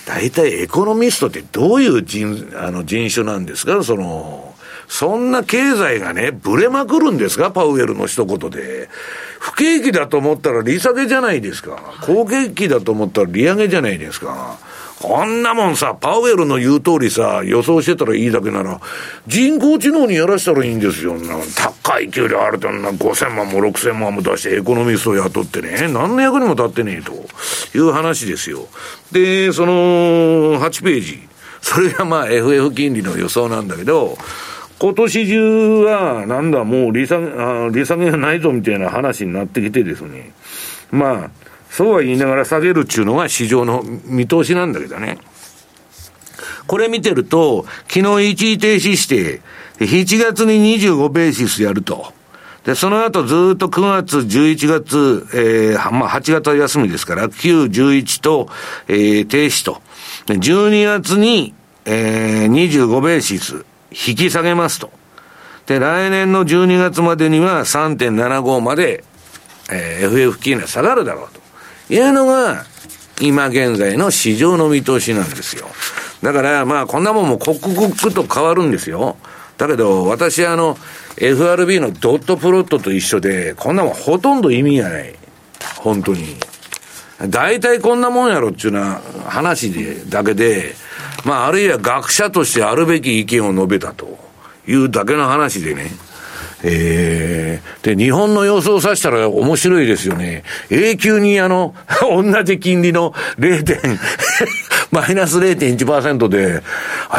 [0.06, 3.84] 大体エコノミストってどういう人、あの人種なんですか？
[3.84, 4.56] その、
[4.88, 7.52] そんな経済がね、ぶれまくるんですか？
[7.52, 8.90] パウエルの一言で。
[9.40, 11.82] 不景気だと思ったら利下げじゃないですか。
[12.02, 14.60] 好景気だと思ったら利上げじゃないですか。
[15.02, 18.80] こんなもんさ、パウエルの言う通りさ、予想してたらいいだけなら、
[19.28, 21.16] 人工知能にやらしたらいいんですよ。
[21.84, 27.14] 高い給料あるとな、5000万も6000万も出してエコノミストを雇ってね、何の役にも立ってねえと
[27.78, 28.68] いう話ですよ。
[29.12, 29.74] で、その
[30.62, 31.28] 8ページ。
[31.62, 34.18] それがまあ FF 金利の予想なんだけど、
[34.80, 40.32] 今年中は、なんだ、もう利下げ、利下げがないぞみたいな話になってきてですね。
[40.92, 41.41] まあ、
[41.72, 45.18] そうは言いながら下げるっていうのが市場の見通しなんだけどね。
[46.68, 49.42] これ見てると、昨日一時停止して、
[49.80, 52.14] 7月に25ベーシスやると。
[52.66, 58.50] で、その後ずっと9月、11月、えー、まあ8月は休みですから、9、11と、
[58.90, 59.82] えー、停止と。
[60.26, 61.54] で、12月に、
[61.86, 64.92] えー、25ベーシス引き下げますと。
[65.68, 69.06] で、来年の12月までには3.75まで、
[69.72, 71.41] えー、FF 金利が下がるだろうと
[71.92, 72.66] いうのが、
[73.20, 75.68] 今現在の市場の見通しなんですよ。
[76.24, 79.18] だから、まあ、こんなもんも刻々と変わるんですよ。
[79.58, 80.78] だけど、私あの、
[81.18, 85.16] FRB のドットプロットと一緒で、こんなもんほとんど意味がない。
[85.78, 86.38] 本当に。
[87.28, 90.74] 大体こんなもんやろっていうような話で、だけで、
[91.26, 94.18] まあ、あるいは学者としてあるべき意見を述べたと
[94.68, 95.92] いうだけの話でね。
[96.64, 100.44] えー、で、日本の様子を指したら面白いですよね。
[100.70, 103.80] 永久にあの、 同じ金利の0点、
[104.92, 106.62] マイナス0.1%で、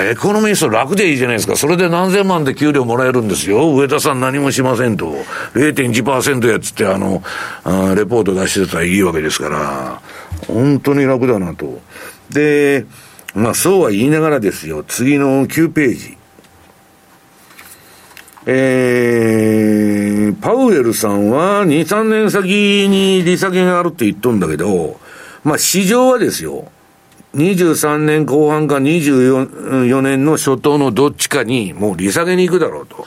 [0.00, 1.56] エコノミスト楽でいいじゃないですか。
[1.56, 3.74] それで何千万で給料もらえるんですよ。
[3.74, 5.14] 上田さん何もしませんと。
[5.54, 7.22] 0.1%やつってあの
[7.64, 10.00] あ、レポート出してたらいいわけですから、
[10.46, 11.80] 本当に楽だなと。
[12.30, 12.84] で、
[13.34, 14.84] まあそうは言いながらですよ。
[14.86, 16.16] 次の9ページ。
[18.44, 24.98] えー、パウエルさんは2、3年先に利下げがあるって言っとんだけど、
[25.44, 26.70] まあ市場はですよ、
[27.34, 33.06] 23年後半か24年の初頭のどっちかにもう利下げに行くだろうと。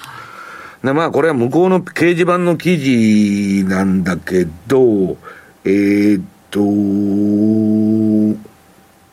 [0.83, 5.17] で、まあこれは向こうの掲示板の記事なんだけど、
[5.65, 6.59] えー、っと、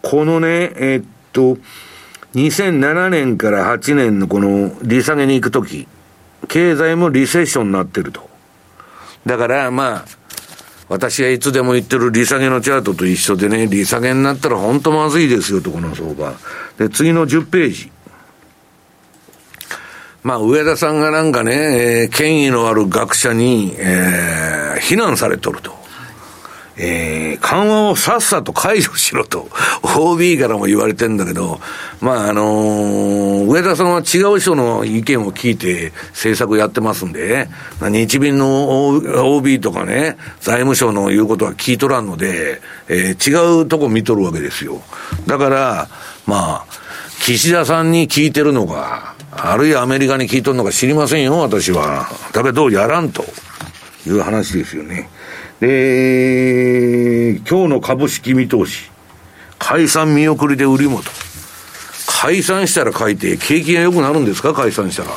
[0.03, 1.59] このね、えー、っと、
[2.35, 5.89] 2007年から8年のこの利下げに行くとき、
[6.53, 8.29] 経済もリセッションになってると。
[9.25, 10.05] だからまあ、
[10.91, 16.35] 私がいつでも言ってる利下げのチャートと一緒でね、利下げになったら本当まずいですよと、この相場。
[16.77, 17.91] で、次の10ページ。
[20.23, 25.82] まあ、上田さんがなんかね、えー、権威のある学者に、えー、非難されとると。
[26.77, 29.49] えー、緩和をさっさと解除しろと、
[29.97, 31.61] OB からも言われてんだけど、
[32.01, 37.49] まあ、あのー、上田さんは違う人の意見を聞いて政策やってますんで、
[37.81, 44.81] まあ、日銀の OB とかね、財務省の言うことは聞いとらんので、えー、違うとこ見とるわけですよ。
[45.27, 45.89] だから、
[46.27, 46.67] まあ、
[47.21, 52.09] 岸田さんに聞いてるのか、あるいはアメリカに聞いとるのか知りませんよ、私は。
[52.33, 53.25] だけど、やらんと
[54.07, 55.09] いう話ですよね。
[55.63, 58.91] で、今日の株式見通し、
[59.61, 61.11] 解散見送りで売りもと。
[62.21, 64.53] 解散したら書いて、景気が良くなるんですか？
[64.55, 65.11] 解散したら。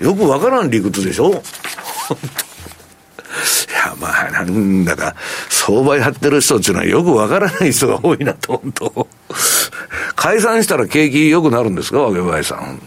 [0.00, 1.30] よくわからん理屈でしょ？
[1.30, 1.40] いや、
[4.00, 5.14] まあ、なんだか、
[5.48, 9.06] 相場やってる人っていうのはよくわからない人が多いなと、本当
[10.16, 12.82] 解散したら景気良くなるんですか、わけばいさん。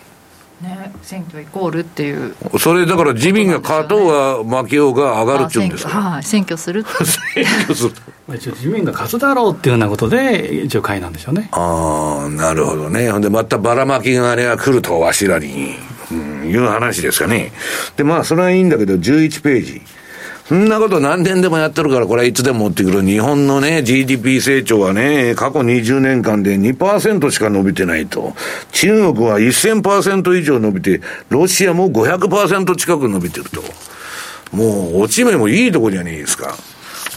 [0.94, 2.36] ね、選挙イコールっていう。
[2.60, 3.98] それだから自民が勝と
[4.44, 5.90] うが負けようが上がるっていうんですか？
[6.02, 6.84] はい、選挙する
[7.34, 7.92] 選挙する。
[8.36, 11.50] 一応自民が勝つだろうっていうようなことで一応買いなんでしょうね。
[11.52, 13.12] ああなるほどね。
[13.12, 15.76] ほんでまたばらまきがね来るとわしらに、
[16.12, 17.52] うん、いう話ですかね。
[17.98, 19.82] でまあそれはいいんだけど11ページ
[20.54, 23.02] そんなこと何年でもやってるから、これはいつでも持ってくる。
[23.02, 28.36] 日本のね、GDP 成長はね、過去20年間で2%しか伸びてないと。
[28.72, 33.64] 中国は1000%以上伸びて、ロシアも500%近く伸びてると。
[34.56, 36.56] もう、落ち目もいいとこじゃねえですか。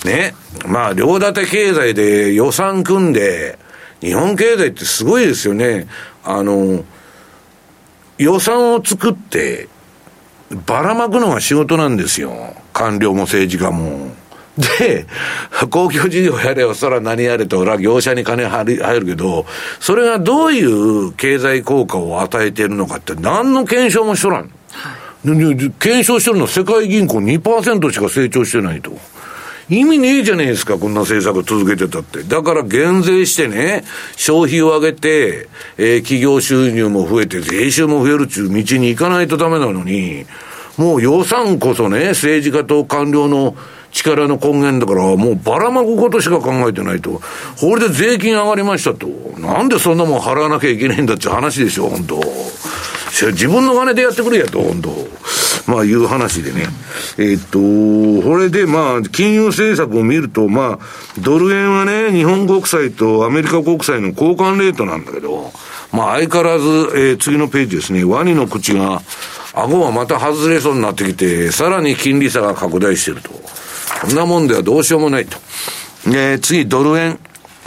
[0.06, 0.34] ね。
[0.66, 3.58] まあ、両立て経済で予算組んで、
[4.00, 5.88] 日本経済ってすごいですよね。
[6.24, 6.86] あの、
[8.16, 9.68] 予算を作って、
[10.50, 12.54] ばらまくのが仕事なんですよ。
[12.72, 14.14] 官僚も政治家も。
[14.80, 15.06] で、
[15.70, 19.44] 公共事業やれば、そら何やれと、業者に金入るけど、
[19.80, 24.50] それがどういう経済効果を与えているのかって、何の検証もしとらん。
[25.78, 28.92] 検証してるのは世界銀行2%しか成長してないと。
[29.68, 32.22] 意味ねえじゃねえですか、こんな政策続けてたって。
[32.22, 33.84] だから減税してね、
[34.16, 40.24] 消費を上げて、えー、企業収入も増えて、税収も増えるっていう道に行かないとダメなのに、
[40.76, 43.56] もう予算こそね、政治家と官僚の
[43.90, 47.20] 力の根源だから、もうばらまくことしか考えてないと。
[47.58, 49.08] これで税金上がりましたと。
[49.38, 52.20] なんでそんなもん払わなきゃいけないんだって話でしょ、本当
[53.32, 54.90] 自分の金でやってくれやと、本当
[55.66, 56.66] まあいう話でね。
[57.18, 65.52] え、っと、これでまあ、金融政策を見ると、まあ、ドル円はね、日本国債とアメリカ国債の交換レートなんだけど、
[65.92, 69.02] まあ相変わらず、えー、次のページですね、ワニの口が、
[69.54, 73.30] 顎はまた外れそうになってきて、さらに金利差が拡大してると。
[73.30, 75.38] こんなもんではどうしようもないと。
[76.10, 77.18] で、次、ドル円。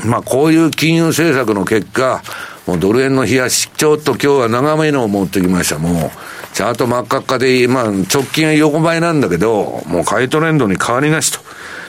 [0.06, 2.22] まあこういう金融政策の結果、
[2.68, 5.80] もうドル円の冷やし、ちょっと今日は長めのを持ってきました。
[5.80, 6.12] もう、
[6.60, 11.39] チャート真っ赤っかで、まあ、直近は横ばいなんだけど、もう買いトレンドに変わりなしと。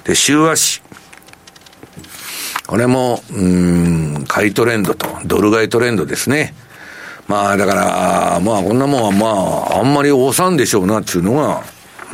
[0.05, 0.81] で、週足。
[2.69, 6.55] これも、うん、買いトレンドと、ドル買いトレンドですね。
[7.27, 9.27] まあだから、まあこんなもんはま
[9.75, 11.65] あ、あんまりおさんでしょうなっていうのが、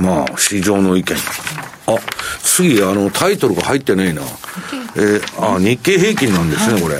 [0.01, 1.15] まあ市場の意見。
[1.89, 1.99] あ、
[2.43, 4.23] 次、あの、タイトルが入ってないな。
[4.97, 6.97] えー、あ、日経平均なんですね、これ。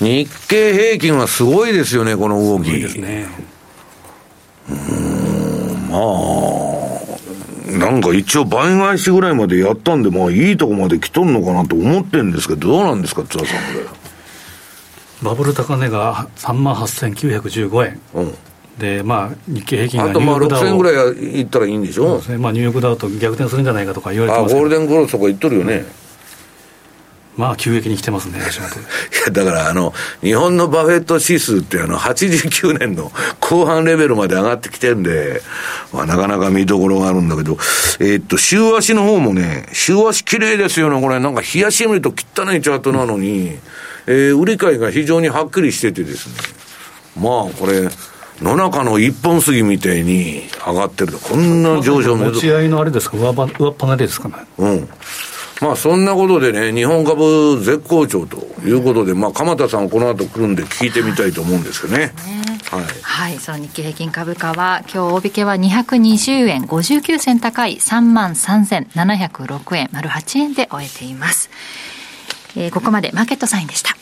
[0.00, 2.72] 日経平均はすごいですよね、この動き。
[2.72, 3.43] ですね。
[4.68, 13.86] うん、まあ、なんか一応倍返しぐらいまでやったんで、まあいいとこまで来とんのかなと思ってるんですけど、どうなんですか、津田さん、これ。
[15.22, 18.00] バブル高値が3万8915円。
[18.14, 18.34] うん。
[18.78, 22.38] でまあ、日経平均があとまあ6000円ぐらいいったらいいんでしょ、そうですね。
[22.38, 25.84] まあ、ニューヨークダウと逆転するんじゃないかとか言われてますあゴールデンクロスとか言っとるよね、
[27.36, 28.82] まあ、急激に来てますね、足元 い
[29.26, 33.10] や、だからあの、日本のバフェット指数ってあの、89年の
[33.40, 35.42] 後半レベルまで上がってきてるんで、
[35.92, 37.58] まあ、なかなか見どころがあるんだけど、
[37.98, 41.18] えー、っと、週足の方もね、週足綺麗ですよね、これ。
[41.18, 43.58] なんか、冷やし見ると汚いチャートなのに、
[44.06, 46.34] えー、売り買いが非常にはっきりしててですね。
[47.16, 47.88] まあ、これ、
[48.42, 54.34] 野中の一本杉みたいに上がってるこんな上昇持ち合いのあれですか、上上っ離れですかね？
[54.58, 54.88] うん。
[55.60, 62.12] まあそんなことでね、日本株絶好調ということで、まあ鎌田さんこの後来るんで聞いてみたいと思うんですけどね。
[62.70, 71.50] はい、はい、その日経平均株価は今日大引けは220円59銭高い3万3706円丸8円で終えています、
[72.56, 73.96] えー、ここまでマーケットサインでした。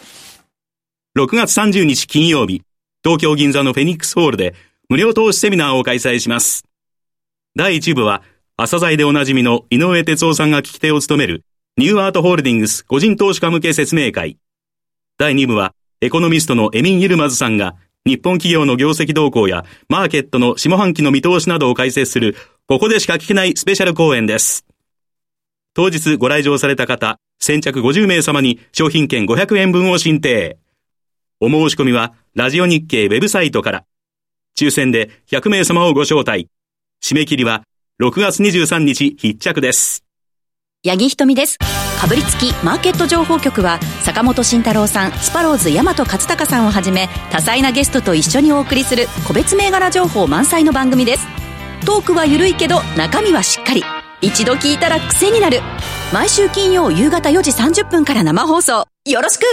[1.19, 2.63] 6月30日金曜日
[3.05, 4.55] 東京銀座のフェニックスホールで
[4.89, 6.65] 無料投資セミナーを開催します。
[7.55, 8.23] 第1部は
[8.63, 11.45] 朝鮮でおなじみの井上哲夫さんが聞き手を務める
[11.77, 14.39] ニューアートホールディングス個人投資家向け説明会。
[15.19, 17.75] 第2部はエコノミストのエミン・ユルマズさんが
[18.07, 22.37] 日本企業の業績動向やマーケットの下半期の見通しなどを解説する
[22.69, 24.65] ここでしか聞けないスペシャル講演です。
[25.75, 30.57] 当日ご来場された方、先着50名様に商品券500円分を申請。
[31.41, 33.85] お申し込みはラジオ日経ウェブサイトから。
[34.57, 36.49] 抽選で100名様をご招待。
[37.03, 37.65] 締め切りは
[38.03, 40.03] 6月23日必着です。
[40.85, 41.57] 八木ひとみです。
[42.01, 51.29] かぶりつきマーケット情報局は坂本慎太郎さん、スパローズ大和勝孝さんをはじめ多彩なゲストと一緒にお送りする個別銘柄情報満載の番組です。
[51.87, 53.85] トークは緩いけど中身はしっかり。
[54.21, 55.61] 一度聞いたら癖になる。
[56.13, 58.85] 毎週金曜夕方4時30分から生放送。
[59.05, 59.45] よろしく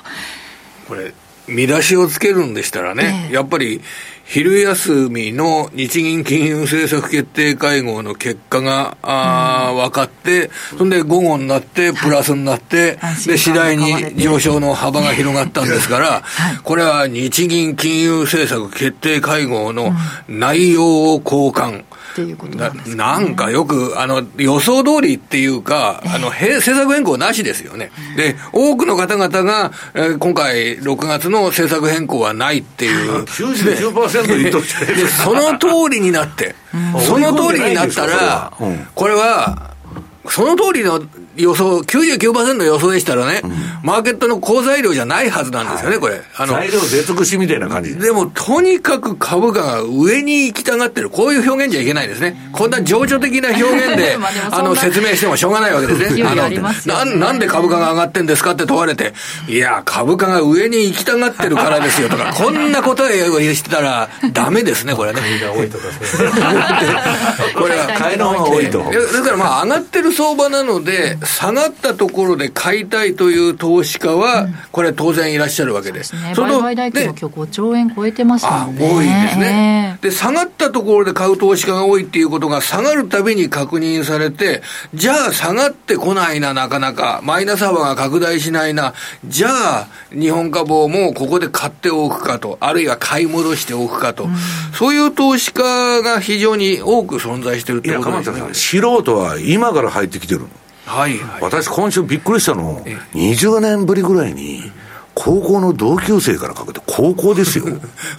[0.88, 1.14] これ
[1.46, 3.82] 見出しをつけるんでしたらね、えー、やっぱり
[4.32, 19.90] 昼休みの日銀金融政策決定会合の結果が、あ分かって、そんで午後になって、プラスになって、はい、で、次第に上昇の幅が広がったんですから、はい、これは日銀金融政策決定会合の
[20.28, 21.82] 内容を交換。
[22.12, 27.90] っていうことなんですか、ね、なんかよく、あの、予想通りっていうか、あの、政策変更なしですよね。
[28.16, 33.24] で、多くの方々が、えー、今回、6月の政策変更はないっていう。
[33.24, 36.54] 99%言っとで、その通りになって、
[37.06, 38.52] その通りになったら、
[38.94, 39.69] これは、
[40.30, 41.02] その通りの
[41.36, 43.52] 予想、99%の予想でしたらね、うん、
[43.82, 46.20] マーケットの好材料じゃないはずなんですよね、はい、これ。
[46.36, 52.50] あの材料出尽くしみたいな感じでも、とにかく株価が上に行きたがってる、こういう表現じゃいけないですね。
[52.52, 54.16] こんな情緒的な表現で、
[54.50, 56.22] あの、説明してもしょうがないわけですね。
[56.28, 59.14] あの、ななんで株価が上がってんですかって問われて、
[59.48, 65.20] いや、株価が上に行きたがってるからですよとか、 こんな答えをしてたら、ダメですね、これね。
[67.54, 68.78] これは、買いの方が多いと。
[68.78, 76.14] だからまあ、上がってる相場なので、下がったところで買いたいという投資家は、これ当然いらっしゃるわけです。
[76.34, 78.90] その売買代金も今日5兆円超えてますもんね。
[78.92, 79.98] 多いですね。
[80.02, 84.62] で、下がったところで買う投資家が多いっていうことが下がるたびに確認されて、
[84.92, 87.20] じゃあ下がってこないな、なかなか。
[87.24, 88.92] マイナス幅が拡大しないな。
[89.24, 94.24] じゃあ、日本株をもうここで買っておくかと、あるいは買い戻しておくかと。
[94.24, 94.30] うん、
[94.74, 98.42] そういう投資家が非常に多く存在しているってことですね。
[98.52, 100.48] 素人は今から入ってきてるの。
[100.86, 102.84] はいはい、私、今週びっくりしたの、
[103.14, 104.72] 20年ぶりぐらいに、
[105.14, 107.66] 高校の同級生からかけて、高校ですよ。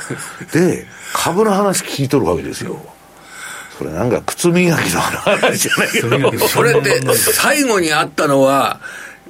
[0.53, 2.79] で、株の話聞いとるわけですよ。
[3.77, 6.37] それなんか靴磨きの話じゃないけど。
[6.47, 8.79] それって、最後にあったのは、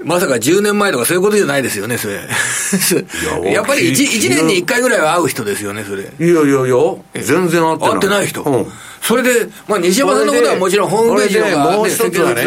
[0.03, 2.15] まさか10年前とかそういうことじゃないですよね、それ。
[3.51, 6.03] やっぱり 1, 1年に1回ぐらいは会う人ですよね、それ。
[6.03, 7.91] いやいやいや、全然会ってない。
[7.91, 8.43] 会ってない人。
[8.43, 8.67] うん
[9.01, 12.43] それで、まあ、西山さんのことはもちろんホームページとか、もう一つはね、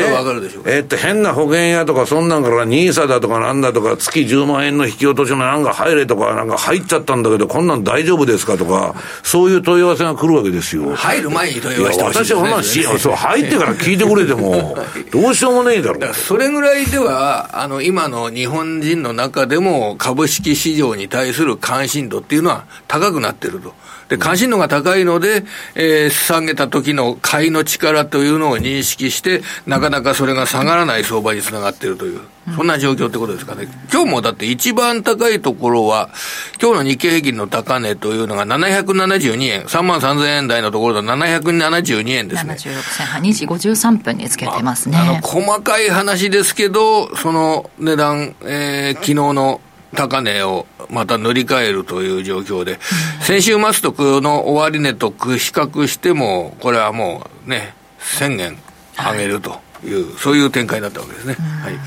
[0.67, 8.95] えっと、変な保険屋とか、そんなんから、ニーサだとかなんだとか、月10万円の引き落としのなんか入れとか、なんか入っちゃったんだけど、こんなん大丈夫ですかとか、
[9.25, 10.95] そういう問い合わせが来るわけですよ。
[10.95, 14.79] 入る前に問い合わせてほしい私はほんなそう、入ってから聞いてくれても、
[15.11, 16.15] どうしようもねえだろう。
[16.15, 23.75] それぐらいでは、あの、今の日本人の中でも、株式市場に対する関心度っていうのは高くなってると。
[24.09, 25.45] で、関心度が高いので、
[25.75, 32.21] えー、下げた時の買いの力というのを認識して、なかなかそれが下がらない相場につながっているという、
[32.55, 33.67] そんな状況ってことですかね。
[33.91, 36.11] 今日もだって一番高いところは、
[36.61, 42.55] 今日の日経平均の高値というのが772円、3万3000円台のところだ772円ですね。
[42.55, 44.99] 76銭半、2時53分につけてますね。
[44.99, 49.61] あの、細かい話ですけど、その値段、えー、昨日の
[49.95, 52.79] 高値をまた塗り替えるという状況で、
[53.23, 58.59] 先週末とこの終値と比較しても、これはもうね、1000円
[58.97, 61.35] 上げるという、はい、そういう展開になったわけですね。
[61.35, 61.79] はい。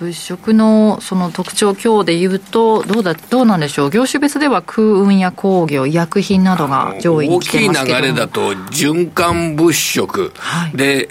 [0.00, 11.08] 物色のその特徴、今日でいうと、どうだどうなんでしょう、業種別では空運や工業、医薬品などが上位に来てますけど大きい流れだと、循環物色、はい、で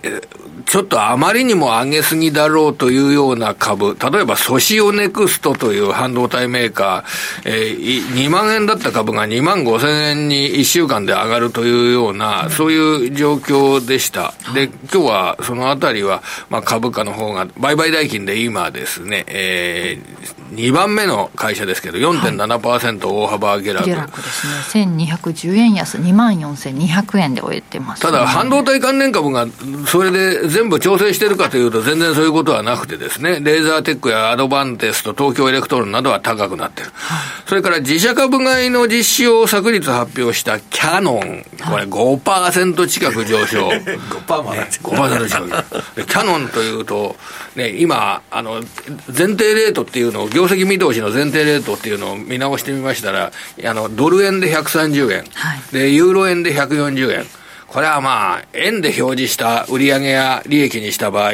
[0.68, 14.34] ちょっとあまりにも上げすぎだろうというような株、例えばソシオネクストという半導体メーカー、えー、2万円だった株が2万5千円に1週間で上がるというような、そういう状況でした。
[14.54, 23.86] で、今日はそのあたりは、まあ、株価の方が、売買代金で今ですね、えー、2番目の会社ですけど、4.7%大幅下落。
[23.86, 24.86] 下落ですね。
[24.86, 29.48] 1210円安、2万4200円で終えてます、ね、ただ、半導体関連株が、
[29.88, 36.90] それで全部調整してるかというと、全然そういうことはなくてですね、レーザーテックやアドバンテスト、東京エレクトロンなどは高くなってる。
[37.46, 43.70] それから自社株買いの実施を昨日発表したキャノン、これ5%近く上昇。
[44.26, 46.06] 5%もね、5%近く。
[46.08, 47.16] キャノンというと、
[47.56, 48.64] ね、今、あの、
[49.16, 53.32] 前提レートっていうのを、業績見通しの前提レートっていうのを見直してみましたら、
[53.64, 57.28] あの、ドル円で130円、はい、で、ユーロ円で140円。
[57.68, 61.32] これはまあ、円で表示した売上や利益にした場合、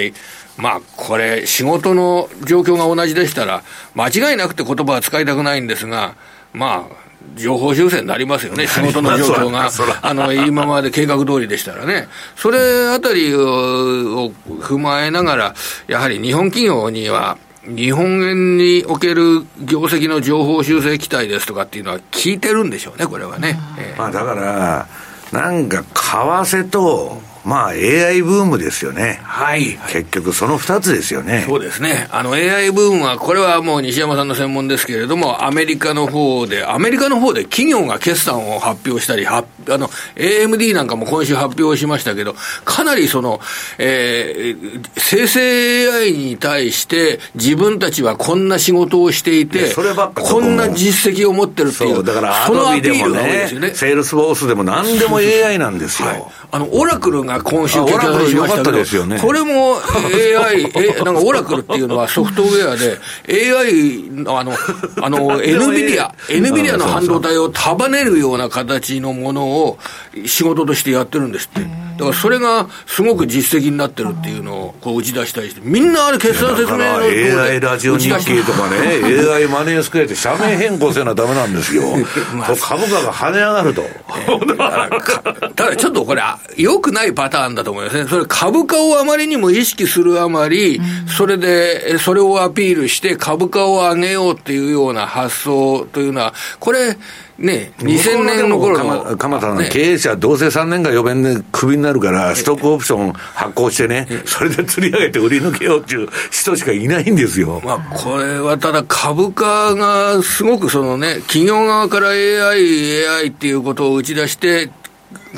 [0.57, 3.63] まあ、これ、仕事の状況が同じでしたら、
[3.95, 6.15] 間違いなくて言葉は使いたくないんですが、
[6.53, 7.03] まあ、
[7.35, 9.69] 情報修正になりますよね、仕事の状況が、
[10.01, 14.31] あの今まで計画通りでしたらね、それあたりを
[14.61, 15.55] 踏まえながら、
[15.87, 23.57] やはり日本企業には、日本円における業績の情報修正期待ですとかっていうのは聞いてるんでしょうね、これはね。
[23.97, 24.87] まあ、だから、
[25.33, 29.19] なんか為替と、まあ AI ブームですよね。
[29.23, 29.77] はい。
[29.89, 31.43] 結局その二つですよね。
[31.47, 32.07] そうですね。
[32.11, 43.41] あの AI ブームは、これはもう西山さんの専門ですけれども、アメリカの方で、アメリカの方で企業が決算を発表したり、はあの、AMD なんかも今週発表しましたけど、かなりその、
[43.77, 49.73] えー、生成 AI に対して自分たちはこんな仕事をしていて、
[50.15, 51.99] こんな実績を持ってるっていう。
[51.99, 56.07] うだからアドビでもね、セールスフォースでも何でも AI なんですよ。
[56.07, 64.53] はい、あの、オラクルが今週決算しましたけど、ね、これも AI、え、なんかオラクルっていうのはソフトウェアで、AI のあの、
[65.01, 69.79] あの、 NVIDIA、NVIDIA の半導体を束ねるような形のものを
[70.25, 71.83] 仕事としてやってるんですって。
[71.93, 81.83] だからそれがすごく実績になってるっていうのをこう打ち出したりして、みんなあれ決算説明の AI ラジオ日経とかね、AI マネースクエアって社名変更せなダメなんですよ。
[82.35, 83.83] まあ、株価が跳ね上がると。
[85.55, 86.23] ただちょっとこれ、
[86.57, 88.09] 良くないパターンだと思いますね。
[88.09, 90.79] それ株価をあまりにも意識するあまり、
[91.17, 96.97] それで、それをアピールして株価を上げようっていうような発想というのは、これ、
[97.37, 99.17] ね、2000年の頃の。
[99.17, 107.59] 鎌田の経営者、どうせ3年が予弁でクビになるから、ストックオプション発行してね、それで釣り上げて売り抜けようっていう人しかいないんですよ。
[107.65, 114.69] まあ、これはただ株価がすごくそのね、企業側から AI、AI っていうことを打ち出して、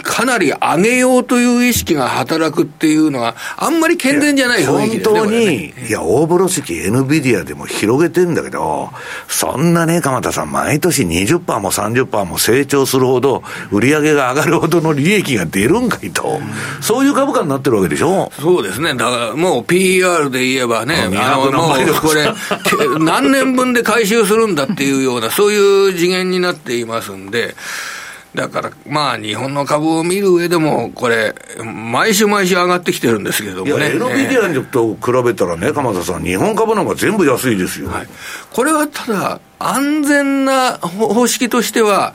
[0.03, 5.03] かなり上げようという意識が働くっていうのは、あんまり健全じゃない雰囲気ね。
[5.03, 8.89] 本当に、ね、いや、大風呂敷、NVIDIA でも広げてんだけど、
[9.27, 16.39] そんなね、鎌田さん、毎年20%も30%も成長するほど、売り上げが上がるほどの利益が出るんかいと、
[16.81, 18.31] そういう株価になってるわけでしょ？
[18.39, 18.95] そうですね。
[18.95, 22.29] だからもう PER で言えばね、あのもうこれ、
[22.99, 27.55] 何年分で回収するんだっていうような、そういう次元になっていますんで、
[28.35, 31.33] だから、まあ、日本の株を見る上でも、これ、
[31.63, 33.91] 毎週毎週上がってきてるんですけどもね。
[33.91, 37.89] エノビディアと比べたらね、鎌田さん、日本株なんか全部安いですよ。
[37.89, 38.07] はい、
[38.51, 42.13] これはただ、安全な方式としては、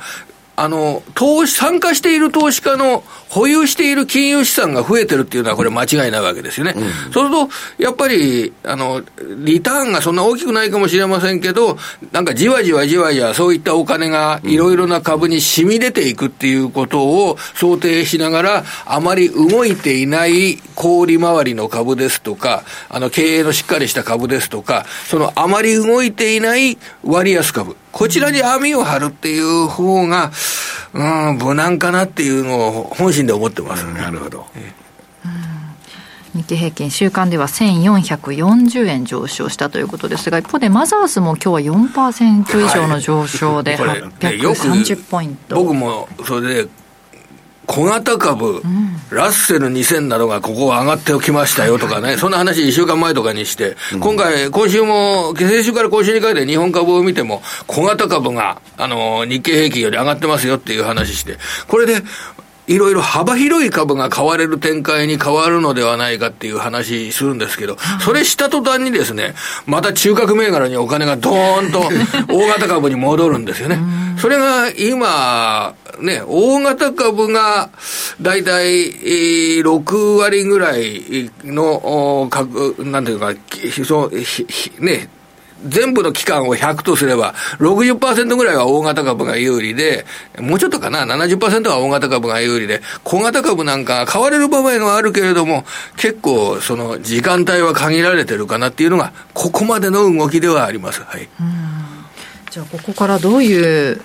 [0.61, 6.74] あの、投資、参加している投資家の保有している金融資産が増えてるっていうのは、これ間違いないわけですよね。
[6.76, 7.30] うん、そうする
[7.78, 9.00] と、やっぱり、あの、
[9.38, 11.78] リターンがそんな大きくないかもしれませんけど、
[12.12, 27.76] なんかじわじわじわじわそういったお金がいろいろな株に染み出ていくっていうことを想定しながら、あまり動いていない小売回りの株ですとか、あの、経営のしっかりした株ですとか、そのあまり動いていない割安株。
[27.93, 30.30] こちらに網を張るっていう方が、
[30.95, 34.47] うん、無難かなっていうのを本心で思ってます、なるほど。
[36.34, 46.70] 日経平均週間では1440円上昇したということですが一方でマザースも今日は4%以上の上昇で830ポイント、はい、僕もそれで
[47.71, 62.03] 小型株、うん、ラッセル2000などがここ上がっておきましたよとかね、そんな話1週間前とかにして、うん、今回、今週も、先週から今週にかけて日本株を見ても、小型株が、あの、日経平均より上がってますよっていう話して、これで、
[62.71, 69.35] いろいろ幅広い株が買われる展開に変わるのではないかっていう話するんですけど、それした途端にですね、
[69.66, 71.81] また中核銘柄にお金がドーンと
[72.33, 73.81] 大型株に戻るんですよね。
[74.18, 77.71] それが今、ね、大型株が
[78.23, 78.93] 大体
[79.62, 82.31] 6割ぐらいの、
[82.79, 83.33] なんていうか、
[84.79, 85.09] ね、
[85.66, 90.06] 全部の期間を100とすれば、60%ぐらいは大型株が有利で、
[90.38, 95.64] もうちょっとかな、70%は大型株が有利で、小型株なんか買われる場合はあるけれども、
[95.96, 101.02] 結構、その時間帯は限られてるかなっていうのが、ここまでの動きではあります。
[101.02, 101.28] はい。
[102.50, 104.00] じゃあ、ここからどういう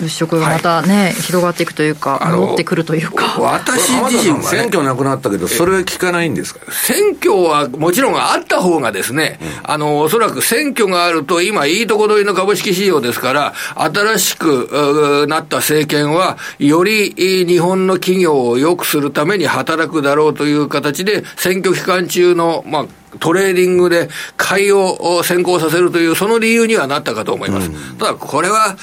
[0.00, 3.40] 物色がまたね、はい、広がっていくというか、戻ってくるというか。
[3.40, 6.60] 私自身選挙なくなったけど、それは聞かないんですか？
[6.72, 22.86] 選挙はもちろんあった方がですね、うん、あの、おそらく選挙があると、今、いいとこ取りの株式市場ですから、新しくなった政権は、より日本の企業を良くするために働くだろうという形で、選挙期間中の、まあ、
[23.20, 27.68] トレーディングで買いを先行させるという、その理由にはなったかと思います。
[27.68, 28.76] うん、ただ、これは、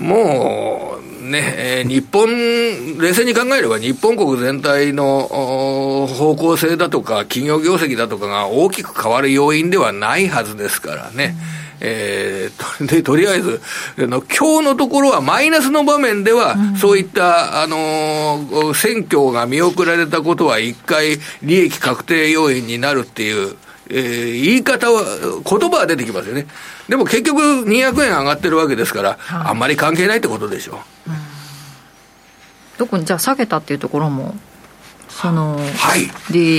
[0.00, 5.26] もうね、えー、日本、冷静に考えれば日本国全体の
[6.06, 11.34] 方向性だとか企業業績だとかが大きく変わる要因ではないはずですからね。
[11.80, 13.60] うん、えー、で、とりあえず、
[13.98, 23.56] の今日のところはマイナスの場面では、うん、そういった、あのー、選挙が見送られたことは一回利益確定要因になるっていう、
[23.88, 25.04] えー、言い方は、
[25.48, 26.46] 言葉は出てきますよね。
[26.88, 31.10] でも結局200円上がってるわけですから、はい、あんまり関係ないってことでしょう。
[31.10, 31.16] うん、
[32.78, 34.34] どこに、じゃあ下げたっていうところも、
[35.08, 36.06] その、はい。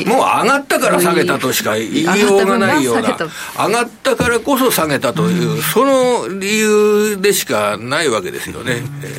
[0.07, 3.17] もう上がったから下げたとしか言いようがないような、
[3.57, 8.73] 上がったからこそ下げたという、うん、その理由でしかないわけですよね。
[8.73, 9.09] うんじゃ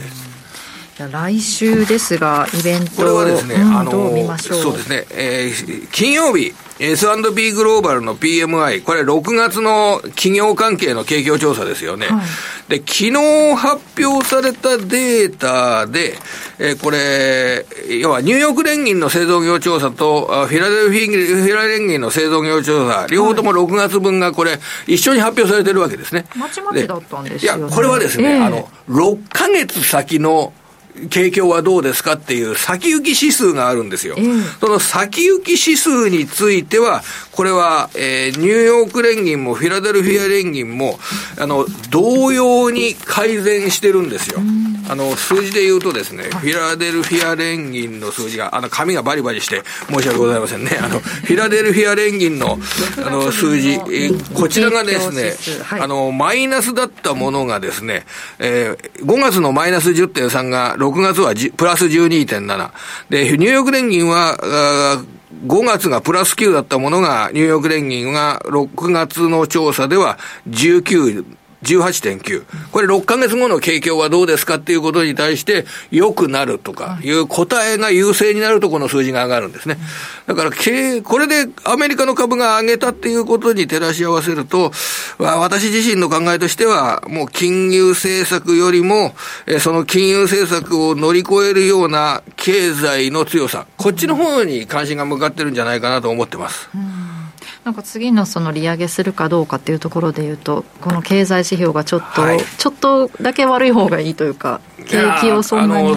[1.06, 3.92] 来週ですが、イベントこれはですね、うん、あの
[4.38, 12.06] そうですね、えー、金曜日、S&P グローバルの PMI、これ6月の企業関係の景況調査ですよね。
[12.06, 12.22] は
[12.68, 16.14] い、で、昨日発表されたデータで、
[16.58, 17.64] えー、これ、
[18.00, 26.26] 要はニューヨーク連銀の製造業調査と、フィラデルフィフィラ連銀の製造業調査、両方とも6月分がこれ、一緒に発表されてるわけですね。
[26.34, 30.52] まちまちだったんですよ、ね、いや、これはですね、えー、あの、6ヶ月先の
[31.10, 34.16] 景況はどうですかっていう先行き指数があるんですよ。
[34.18, 37.02] うん、その先行き指数については、
[37.38, 40.98] これは、えー、ニューヨーク連銀もフィラデルフィア連銀も、
[41.38, 44.40] あの、同様に改善してるんですよ。
[44.40, 50.80] うん、あの、数字で言うとですね、フィラデルフィア連銀の数字が、あの、紙がバリバリして申し訳ございませんね。
[50.82, 52.58] あの、フィラデルフィア連銀の、
[53.06, 58.04] あの、数字、えー、こちらがですね、はい、あの、マイナスだったものがですね、
[58.40, 62.70] えー、5月のマイナス10.3が6月はプラス12.7。
[63.10, 64.36] で、ニューヨーク連銀は、
[65.46, 70.18] 5月がプラス9だったものが、ニューヨーク連銀が6月の調査では
[70.48, 72.44] 19 18.9。
[72.70, 79.78] これ6ヶ月後の景況はどうですかっていうことに対して、良くなるとかいう答えが優勢になるとこの数字が上がるんですね。
[80.26, 84.72] だから、これでアメリカの株が上げたっていうことに照らし合わせると、
[85.18, 89.16] 私自身の考えとしては、もう金融政策よりも、
[89.60, 96.68] その金融政策を乗り越えるような経済の強さ、こっちの方に関心が向かってるんじゃないかなと思ってます。
[97.68, 105.94] なんか次のその利上げするかどうかっていうところでいうと、この経済指標がちょっと、はい、ちょっとだけ悪い方がいいというか、景気をそんなに。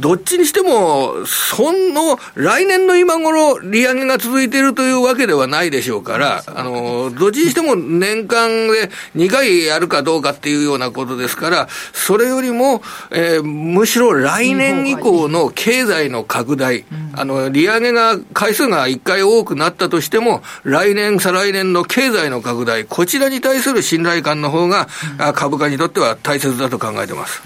[0.00, 16.84] どっちにしても、そんの来年の今頃利上げが続いているというわけではないでしょうから、あのどっちにしても年間で2回やるかどうかっていうようなことですから、それよりも、えー、むしろ来年以降の経済の拡大、
[17.14, 24.88] あの利上げが回数が1回多くなったとしても、来年、再来年の経済の拡大、こちらに対する信頼感の方が、
[25.34, 27.42] 株価にとっては大切だと考えてます。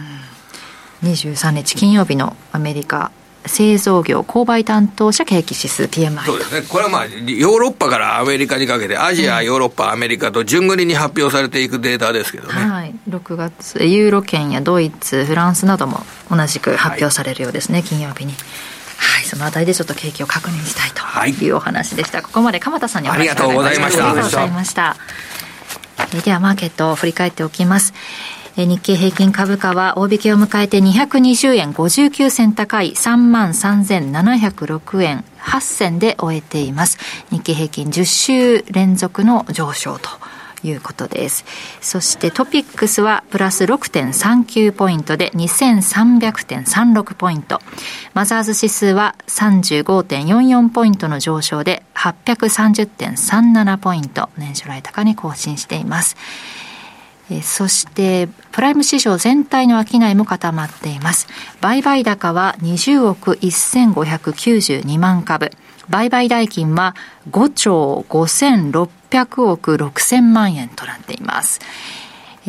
[1.05, 3.11] 23日金曜日のアメリカ
[3.45, 18.35] 製造業購買担当者景気指数 PMI そうですね、これはまあ、ヨーロッパからアメリカにかけて、アジア、ヨーロッパ、アメリカと順繰りに発表されていくデータですけどね、はい、6月、ユーロ圏やドイツ、フランスなども同じく発表されるようですね、はい、金曜日に。
[18.97, 20.93] はい、そのあたりでちょっと景気を確認したい
[21.33, 22.19] というお話でした。
[22.19, 24.09] はい、ここまで鎌田さんにお話ありがとうございました。
[24.09, 24.97] ありがとうございました。
[26.25, 27.93] ではマーケットを振り返っておきます。
[28.57, 36.97] 日経平均株価は大引けを迎えて220円59銭高い33,706円8銭で終えています。
[37.31, 40.09] 日経平均10週連続の上昇と。
[40.65, 41.45] いうことです。
[41.81, 47.61] そしてトピックスはプラス6.39ポイントで2300.36ポイント。
[48.15, 54.29] マザーズ指数は35.44ポイントの上昇で830.37ポイント。
[54.37, 56.17] 年初来高に更新しています。
[57.43, 61.27] そしてプライム市場全体の商いも固まっています
[61.61, 65.51] 売買高は20億1592万株
[65.89, 66.95] 売買代金は
[67.31, 68.89] 5兆5600
[69.23, 71.61] 億6000万円となっています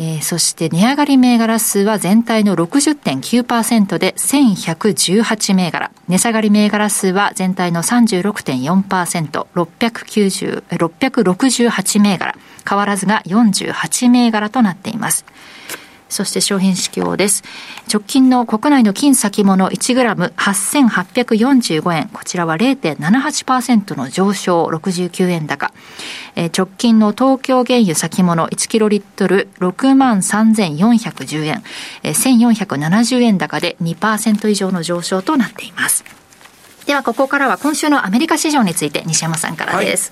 [0.00, 5.90] えー、そして値上がり銘柄数は全体の60.9%で1118銘柄。
[6.06, 12.36] 値下がり銘柄数は全体の３６．４％、６６６８銘柄。
[12.68, 15.24] 変わらずが48銘柄となっています。
[16.08, 17.44] そして商品指標です。
[17.92, 22.08] 直近の国内の金先物 1g8845 円。
[22.12, 25.72] こちらは0.78%の上昇69円高。
[26.36, 31.62] えー、直近の東京原油先物1キロリットル6万3410円。
[32.02, 36.04] えー、1470円高で2%以上の上昇となっています。
[36.86, 40.10] ではここからは今週のアメリカ市場について西山さんからです。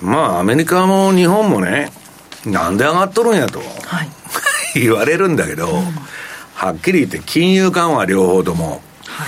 [0.00, 1.92] はい、まあアメリカも日本もね、
[2.46, 3.58] なんで上がっとるんやと。
[3.58, 3.64] は
[4.02, 4.08] い
[4.74, 5.82] 言われるんだけど、うん、
[6.54, 8.82] はっきり言って金融緩和両方とも。
[9.06, 9.26] は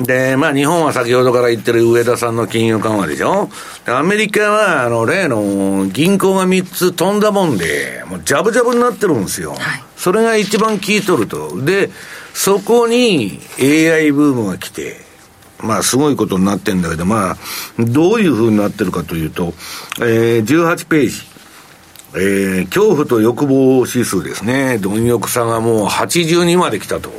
[0.00, 3.48] い、で、まあ日本は先ほどから言ってる上田さんの金融緩和でしょ
[3.86, 9.52] アメリカは、あの、例の銀行が3つ飛んだもんで、もうジャブジャブになってるんですよ。
[9.52, 11.60] はい、それが一番効いとると。
[11.62, 11.90] で、
[12.34, 15.08] そこに AI ブームが来て、
[15.62, 17.36] まあすごいことになってんだけど、まあ、
[17.78, 19.52] どういうふうになってるかというと、
[20.00, 21.29] えー、18ページ。
[22.14, 24.78] えー、恐怖と欲望指数ですね。
[24.78, 27.10] 貪欲さがもう82まで来たと。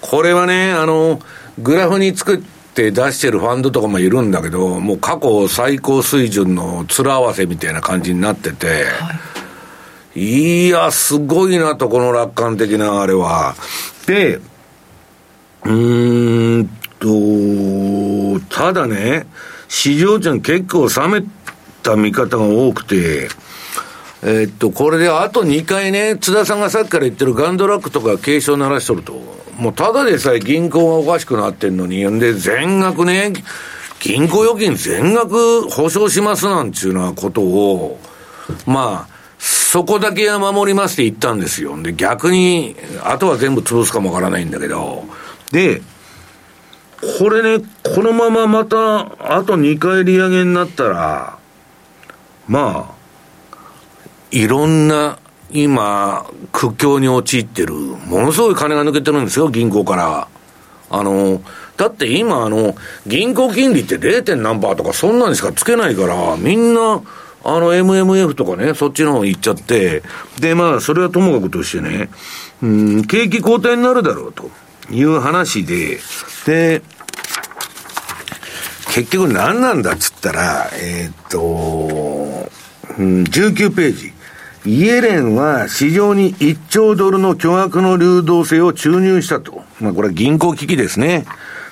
[0.00, 1.20] これはね、あの、
[1.58, 2.38] グラフに作っ
[2.74, 9.12] て出してるファンドとかもいるんだけど、もう過去最高水準の面合わせみたいな感じになってて、は
[10.14, 13.56] い、いや、すごいなと、この楽観的なあれは。
[14.06, 16.68] で、うーん
[17.00, 19.26] と、ただね、
[19.68, 21.26] 市場値結構冷め
[21.82, 23.28] た見方が多くて、
[24.22, 29.14] えー、っと、これであと2回ね、津田さんがさっきから言ってるガンドラックとか警鐘鳴らしとると、
[29.56, 33.32] もうただでさえ銀行がおかしくなってんのに、んで全額ね、
[34.00, 37.98] 銀行預金全額保証しますなんちゅうなことを、
[38.66, 41.80] まあ、そこだけは守りますって言ったんですよ。
[41.82, 45.04] で、逆に、あとは全部潰すかもわからないんだけど、
[45.52, 45.80] で、
[47.18, 47.64] これね、
[47.94, 51.38] このまままた、あと2回利上げになったら、
[52.48, 52.99] まあ、
[54.30, 55.18] いろんな
[55.52, 60.28] 今、苦境に陥ってる、ものすごい金が抜けてるんですよ、銀行から。
[60.90, 61.42] あの、
[61.76, 62.74] だって今、あの、
[63.06, 64.36] 銀行金利って 0.
[64.36, 67.02] 何パーとかそんなんしかつけないから、みんな、
[67.42, 70.02] あの、MMF とかね、そっちの方行っちゃって、
[70.40, 72.10] で、まあ、それはともかくとしてね、
[72.62, 74.50] うん、景気後退になるだろうと
[74.90, 75.98] いう話で、
[76.46, 76.82] で、
[78.92, 82.50] 結局何なんだっつったら、えー、っと、
[82.98, 84.19] うん、19ページ。
[84.66, 89.62] イエレンは市場に1兆ドルの巨額の流動性を注入したと。
[89.80, 91.24] まあこれは銀行危機ですね。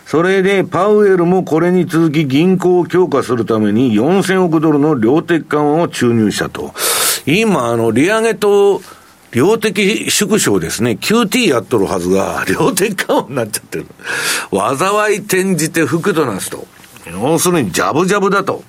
[0.06, 6.72] それで、パウエルもこれに続き銀行を強化するために4000億ドルの量的緩和を注入したと。
[7.26, 8.80] 今、あの、利上げと
[9.32, 10.92] 量的縮小ですね。
[10.92, 13.86] QT やっとるはずが、量的緩和になっちゃってる。
[14.50, 16.66] 災い転じて福となすと。
[17.12, 18.64] 要するに、ジャブジャブだと。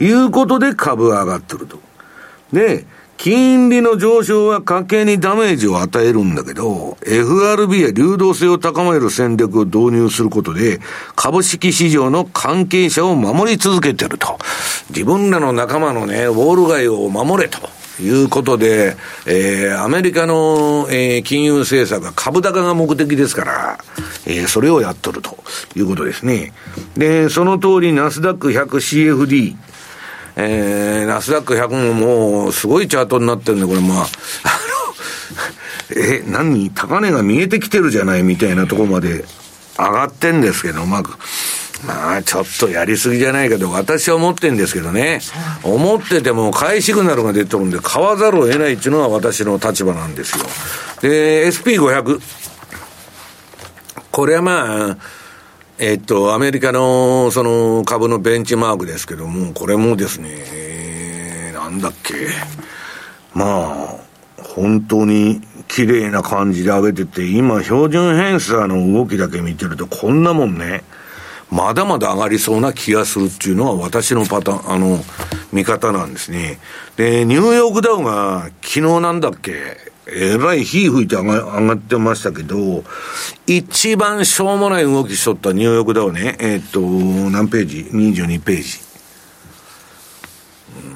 [0.00, 1.78] いうことで株が上がってると。
[2.50, 2.86] で、
[3.22, 10.80] 金利の上昇は家計にダメージを与えるんだけど、FRB や流動性を高める戦略を導入することで、
[11.14, 14.38] 株式市場の関係者を守り続けてると。
[14.90, 17.60] 自分らの仲間のね、ウォール街を守れと。
[18.00, 18.96] いうことで、
[19.26, 23.78] えー、アメリカの、えー、金融政策は株高が目的ですから、
[24.26, 25.36] えー、それをやっとると
[25.76, 26.52] いうことですね。
[26.96, 29.56] で、その通りナスダック 100CFD、
[30.36, 34.06] えー、ナスダック100ももうすごいチャートになってるんで、これまあ、あの、
[35.94, 36.70] え、何？
[36.70, 39.24] 高値が見えてきてるじゃないみたいなとこまで
[39.78, 41.02] 上がってんですけど、まあ、
[41.86, 45.20] まあ、ちょっとやりすぎじゃないかと、私は思ってんですけどね。
[45.64, 50.44] 思ってても、買いシグナルが出てるんで、買わざるを得ないっていうのが私の立場なんですよ。
[51.02, 52.20] で、SP500。
[54.12, 54.96] これはまあ、
[55.84, 62.14] えっと、アメリカの、その、株のベンチマークですけども、これもですね、なんだっけ。
[63.34, 63.96] まあ、
[64.44, 70.84] 本当に綺麗な感じで上げてて、今、標準偏差の動きだけ見てると、こんなもんね、
[71.50, 75.04] まだまだ上がりそうな気がするっていうのは私のパターン、あの、
[75.52, 76.60] 見方なんですね。
[76.94, 82.84] で、ニューヨークダウが昨日なんだっけ、えらい火吹いて上が上がってましたけど、
[83.46, 86.80] 一番しょうもない動きしとったニューヨークダウね、えー、っと、
[87.30, 88.92] 何ページ ?22 ページ。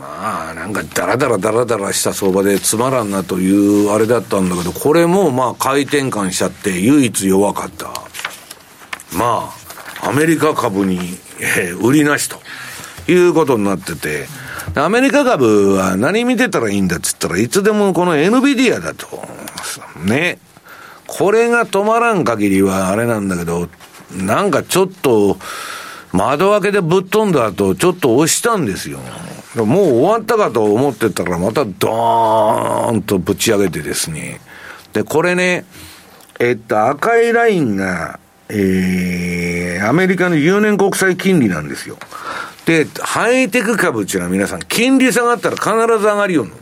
[0.01, 7.87] まあ、なんかダラダラダラダラした相場でつまらんなというあれだったんだけど、これもまあ回転換しちゃって唯一弱かった。
[9.17, 9.53] ま
[10.03, 10.99] あ、アメリカ株に、
[11.41, 12.41] えー、売りなしと
[13.11, 14.27] いうことになってて、
[14.79, 19.07] アメリカ株は何見てたらいいんだっつったらいつでもこの NVIDIA だと。
[20.05, 20.39] ね。
[21.07, 23.69] これが止まらん限りはあれなんだけど、
[24.13, 25.39] なんかちょっと、
[26.13, 28.99] 窓開けでぶっ飛んだ後、ちょっと押したんですよ。
[29.57, 34.41] もう終わったかと思ってたら、またドーンとぶち上げてですね。
[34.93, 35.65] で、これね、
[36.39, 38.19] えっと、赤いラインが、
[38.49, 41.97] えー、アメリカの10年国債金利なんですよ。
[42.67, 46.57] で、ハイテク株っていうのは皆さん、金利下がったら必ず上がりよんの。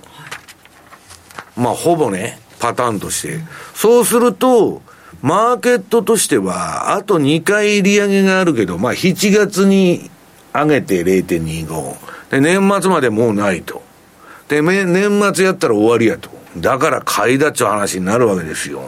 [1.57, 3.41] まあ、ほぼね、パターンとして。
[3.75, 4.83] そうすると、
[5.23, 10.11] マーケットとしては、あと2回利上げがあるけど、まあ、7月に
[10.53, 11.97] 上げて0.25。
[12.31, 13.83] で、年末までもうないと。
[14.49, 16.29] で、年末やったら終わりやと。
[16.59, 18.83] だから買いだっちゅう話になるわけですよ。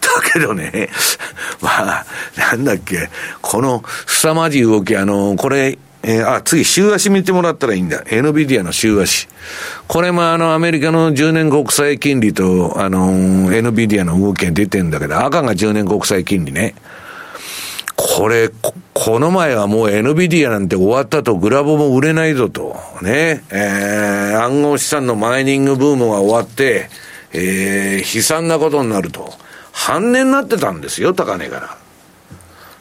[0.00, 0.90] だけどね、
[1.60, 2.06] まあ、
[2.36, 3.10] なんだっけ、
[3.40, 8.02] この凄まじい動き、あの、これ、えー、あ、次、週足見てもらったらいいんだ。
[8.02, 9.28] NVIDIA の週足。
[9.86, 16.74] これもあの、アメリカの10年国債金利と、あの、NVIDIA の動きが出てんだけど、赤が10年国債金利ね。
[17.94, 18.50] これ、
[18.94, 22.76] この前はもう NVIDIA なんて終わったと、グラボも売れないぞと。
[23.00, 23.44] ね。
[23.50, 26.88] えー、暗号資産のマイニングブームが終わって、
[27.32, 29.32] えー、悲惨なことになると。
[29.70, 31.76] 半年になってたんですよ、高値から。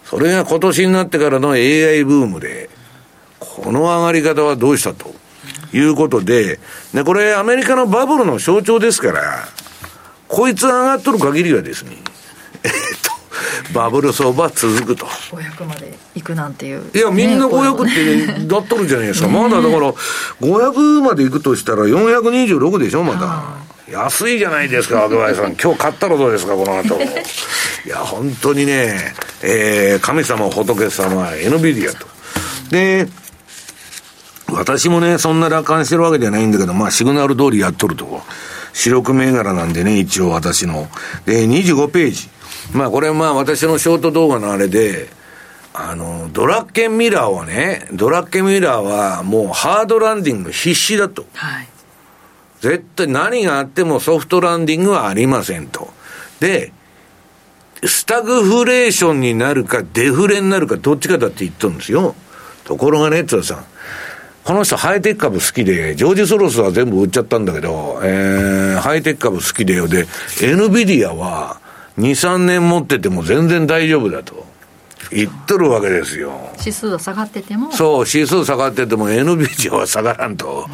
[0.05, 2.69] それが今年になってからの AI ブームで、
[3.41, 5.13] この上がり方はどうしたと？
[5.73, 6.59] いうことで、
[6.93, 9.47] で、これアメリカのバブルの象徴ですから、
[10.27, 11.97] こいつ上がっとる限りはですね、
[12.63, 12.71] えっ
[13.71, 15.05] と、バブル相場続くと。
[15.05, 16.83] 500までいくなんていう。
[16.93, 19.29] いや、みんな500ってだっとるじゃないですか。
[19.29, 19.93] まだだから、
[20.41, 23.43] 500までいくとしたら426でしょ、まだ。
[23.89, 25.55] 安いじゃないですか、若林さん。
[25.55, 26.99] 今日買ったらどうですか、この後。
[27.85, 32.07] いや、本当にね、えー、神様、仏様、NVIDIA と。
[32.69, 33.07] で、
[34.53, 38.21] 私もね、そんな楽観してるわけじゃないんだけど、まあ、シグナル通りやっとると。
[38.73, 40.87] 四六銘柄なんでね、一応私の。
[41.25, 42.29] で、25ページ。
[42.73, 45.09] まあ、これまあ、私のショート動画のあれで、
[45.73, 51.25] あの、ドラッケンミラーはね、ドラッケンミラーはもうハードランディング必死だと。
[51.33, 51.67] はい。
[52.59, 55.89] 絶対何があってもソフトランディングはありませんと。
[56.39, 56.73] で、
[57.83, 62.15] スタグフレーションになるかデフレになるかどっちかだって言っとるんですよ。
[62.63, 63.65] ところがね、津田さん。
[64.43, 69.87] この人ハイテク株好きで、ジョージ・ソロスは全部売っちゃったんだけど、えー、ハイテク株好きでよ。
[69.87, 70.07] で、
[70.41, 71.59] エヌビディアは
[71.99, 74.50] 2、3年持ってても全然大丈夫だと。
[75.13, 76.31] 言っとるわけですよ。
[76.59, 80.65] 指数は下がっててもそう、指数下がってても NVIDIA は下がらんと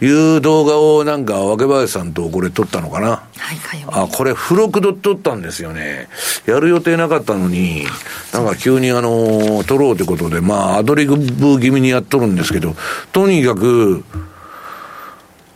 [0.00, 3.08] いう動画をなんか、若林さんとこれ撮ったのかな。
[3.08, 6.08] はい、あ、これ付録で撮ったんですよね。
[6.46, 7.86] やる予定なかったのに、
[8.32, 12.74] なんか急にあの、撮ろうってことで、まあ、アドリブ気味にやっとるんですけど、
[13.12, 14.04] とにかく、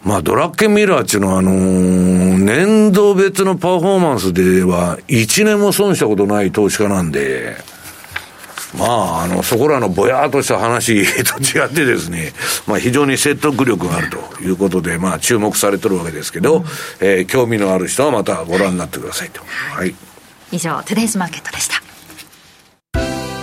[0.05, 7.57] まあ、ドラッケンミラーっていうのは、あのー、年度別のパフォーマンスでは、1年も損したことない投資家なんで、
[8.77, 12.33] まあ、あの、そこらのぼやっとした話 と違ってですね、
[12.67, 16.65] まあ非常に説得力があるということで、まあ注目されてるわけですけど、うん、
[17.01, 19.41] えー、興味のある人はまたご覧になってくださいと。
[19.75, 19.95] はい。
[20.53, 21.83] 以上、トゥデイズマーケットでした。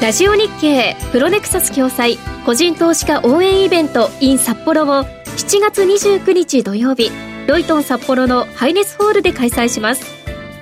[0.01, 7.09] ラジオ日経プロネクサス共催個人投資家応援イベント in 札幌を7月29日土曜日
[7.47, 10.05] ロイトン札幌のハイネスホールで開催します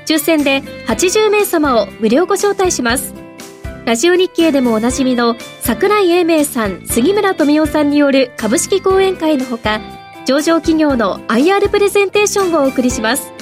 [0.06, 3.23] 抽選で80名様を無料ご招待します
[3.86, 9.82] ラジオ日経でもおなじみの櫻井英明さん杉村富夫さんによる株式講演会のほか
[10.26, 13.34] 上場企業の IR プレゼンテーションをお送りします。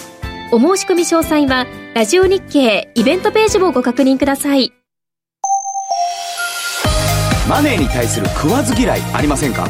[0.51, 4.73] お申し込み詳細はラジオ日経イベントページをご確認ください。
[7.47, 9.69] マネーに対する食わず嫌いありませんか？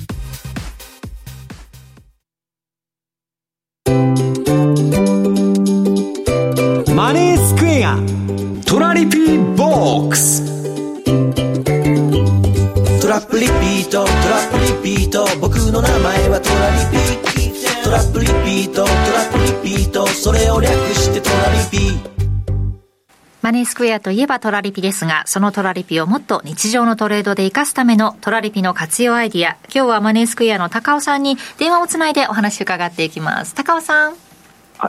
[7.11, 7.97] マネースクエア。
[8.65, 10.45] トラリピーボックス。
[13.01, 14.05] トラップリピート。
[14.05, 15.25] トラップリピート。
[15.41, 18.85] 僕の名前はトラリピトラップリピート。
[18.85, 18.95] トラ
[19.25, 20.07] ップリピート。
[20.07, 21.99] それを略してトラリピ
[23.41, 29.57] マネースクエアといえばトラリピですが、そのトラリピをもっと日常のトレードで活かすためのトラリピの活用アイディア。
[29.63, 33.53] 今日はマネースクエアの高尾さんに電話をつないでお話伺っていきます。
[33.53, 34.30] 高尾さん。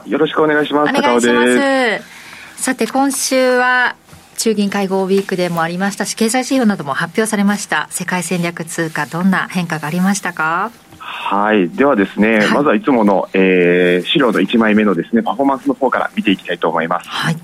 [0.07, 0.89] よろしくお願いします。
[0.89, 2.63] お願いします。
[2.63, 3.95] さて、今週は
[4.37, 7.87] 中銀会合ウィークでもありましたし、経済指標なども発表されました。
[7.91, 10.71] 世界戦略通貨、どんな変化がありましたか？
[10.97, 11.69] はい。
[11.69, 17.09] ではですね、はい、まずはいつもの、えー、資料の1枚目のですね、パフォーマンスの方から見ていきたいと思います。
[17.09, 17.37] はい。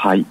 [0.00, 0.24] はい。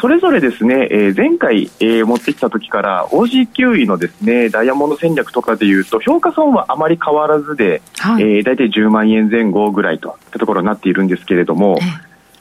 [0.00, 11.78] それぞれですね、えー、前回、えー、持ってきた時から OG9 位のですね、ダイヤモンド戦略とかでいうと、評価損はあまり変わらずで、はい、えー、大体10万円前後ぐらいといったところになっているんですけれども、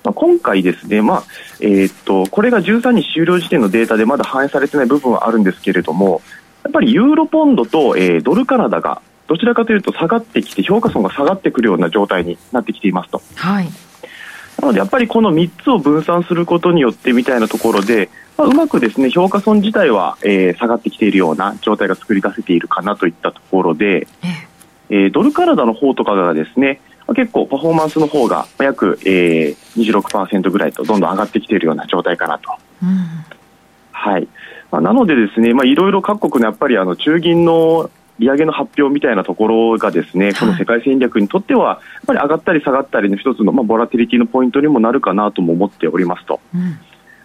[0.03, 1.23] まあ、今回ですね、まあ、
[1.59, 6.23] えー、っと、これが13日終了時点のデータでまだ反映されてない部分はあるんですけれども、
[6.63, 13.21] やっぱりユーロポンドと、えー、ドルカナダがどちらかというと下がってきて、評価損が下がってくるような状態になってきていますと。
[13.35, 13.69] はい。
[14.61, 24.07] なのでやっぱりこの3つを分散することによってみたいなところで、まあ、うまくですね評価損自体は、えー、下がってきているような状態が作り出せているかなといったところで、
[24.89, 26.79] えー、ドルカナダの方とかがですね
[27.15, 32.51] 結構パフォーマンスの方が約、えー、26%ぐらいとどんどん上がってきているような状態かなと。
[32.83, 33.07] うん、
[33.91, 34.27] はい。
[34.71, 37.89] まあ、なのでですね、まあ、いろいろ各国のやっぱりあの中銀の
[38.21, 46.39] 利上げの発表みたいなところがですね、この世界戦略にとっては、やっぱり上がったり下がったりの一つの、まあ、ボラティリティのポイントにもなるかなとも思っておりますと。
[46.53, 46.79] うん、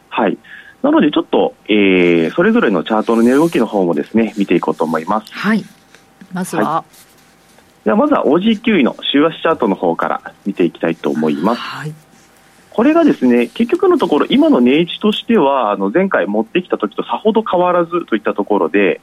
[0.09, 0.39] はい。
[0.83, 5.33] なのでちょっと、えー、それぞれのチャートの値動きの方もですね、見ていこうと思います。
[5.33, 5.63] はい。
[6.33, 6.85] まずは、は
[7.83, 11.61] い、ではまずは OG9 位の週足チャートの方から見ていきたいと思います。
[11.61, 11.93] はい。
[12.71, 19.01] これがですね、結局のところ、今の値位置としては、あの前回持ってきた時とさほど変わらずといったところで、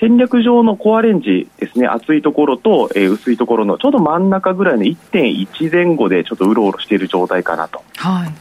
[0.00, 7.84] 戦略上のコアレンジですね、厚いところと、えー、薄いところのちょうど真ん中ぐらいの1.1前後でちょっとうろうろしている状態かなと。
[7.96, 8.34] はい。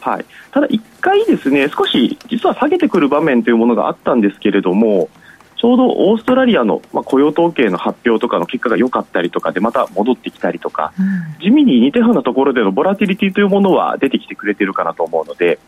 [0.00, 0.24] はい。
[0.50, 5.08] ただ一回ですね、少し実は下げてくる場面というものがあったんですけれども、
[5.54, 15.58] ちょうどオーストラリアの、まあ、雇用統計の発表とかの結果が良かったりとかでまた戻ってきたりとか、うん、地味に似たようなところでのボラティリティというものは出てきてくれてるかなと思うので、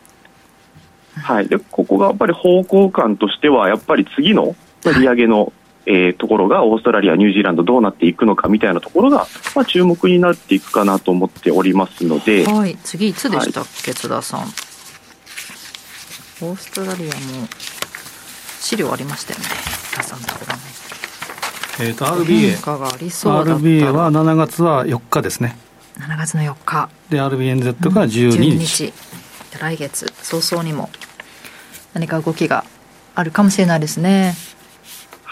[1.21, 4.55] はい、でここがやっぱり方向感としてはやっぱり次の
[4.89, 5.53] 利上げの、
[5.85, 14.41] えー、ところがオーストラリア、ニュージーランドどうなっていくのかみたいなところが、まあ、注目になっていくかなと思っておりますので、はい、次いつでしたっけ、はい、津田さん。
[14.41, 17.47] オーストラリアも
[18.59, 19.45] 資料ありましたよね、
[19.97, 20.71] 出さんところ
[21.79, 25.57] えーと、RBA, RBA は7月は4日ですね。
[25.97, 26.89] 7月の4日。
[27.09, 28.37] で、RBNZ が12日。
[28.37, 28.93] うん、12日
[29.59, 30.89] 来月早々にも
[31.93, 32.65] 何か動きが
[33.15, 34.35] あるかもしれないですね。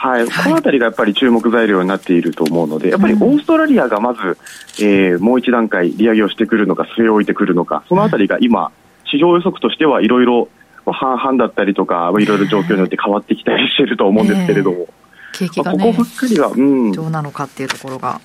[0.02, 4.38] はい、この辺りがやっぱり注目材料になっていると思うので、やっぱりオーストラリアがまず、
[4.80, 8.72] えー、もう一段階利上げをしてくるのか、据え置いてくるのか、その辺りが今、
[9.12, 10.48] 市場予測としてはいろいろ
[10.86, 14.88] 半々だったりとか、いろいろ状況によって変わってきたりしていると思うんですけれども、
[15.34, 18.22] 景気が、ね、ここばっかりは、うん、どうなのかっていうところが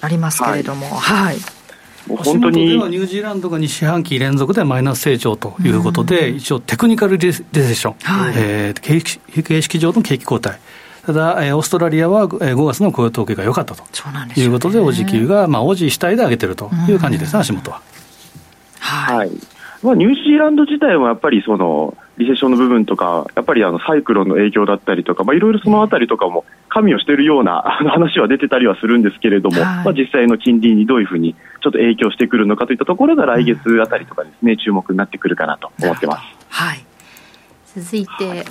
[0.00, 1.57] ありますけれども、はい、はい
[2.16, 2.70] 本当に。
[2.70, 10.58] ではニュージーランドが2四半期連続でマイナス成長ということで、一応テクニカルレセッション、はい、えー、形式上の景気後退。
[11.06, 13.82] ただ、えー、オーストラリアは、えー、5月の雇用統計が良かったと
[14.38, 17.80] いうことで、お時給が、まあ、オジ主体で上げてるという感じですね、足元は。
[18.78, 19.30] はい、
[19.82, 36.22] まあ、ニュージーランド自体はやっぱりそのリセッションの部分とか、やっぱりあのサイクロンの影響だったりとか、まあ、いろいろそのあたりとかも加味をしているような 話は出てたりはするんですけれども、はい、まあ、実際の金利にどういうふうにちょっと影響してくるのかといったところが来月あたりとかですね、うん、注目になってくるかなと思ってます。
[36.50, 36.84] はい、
[37.66, 38.44] 続いて、はい、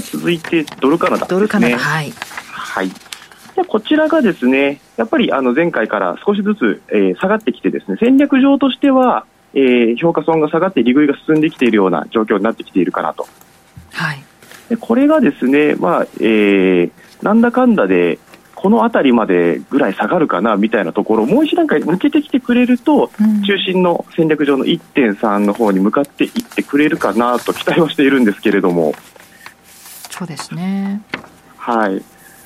[0.00, 1.36] 続いてドルカナダですね。
[1.36, 2.12] ドルカナダ、はい。
[2.50, 2.88] はい。
[3.54, 9.24] でこちらがですね、やっぱりあの前回から少しずつ、えー、下がってきてですね、戦略上としては、
[9.54, 13.26] えー、評価損が下がって利食いが進んできているような状況になってきているかなと。
[13.92, 14.22] はい、
[14.68, 16.90] でこれがですね、まあえー、
[17.22, 18.18] なんだかんだで
[18.54, 28.92] この辺りまでぐらい下がるかなみたいなところもう一段階抜けてきてくれると、うん、中心の戦略上の1.3の方に向かっていってくれるかなと期待はしているんですけれども。
[30.10, 31.00] そうですね。
[31.56, 32.02] はい。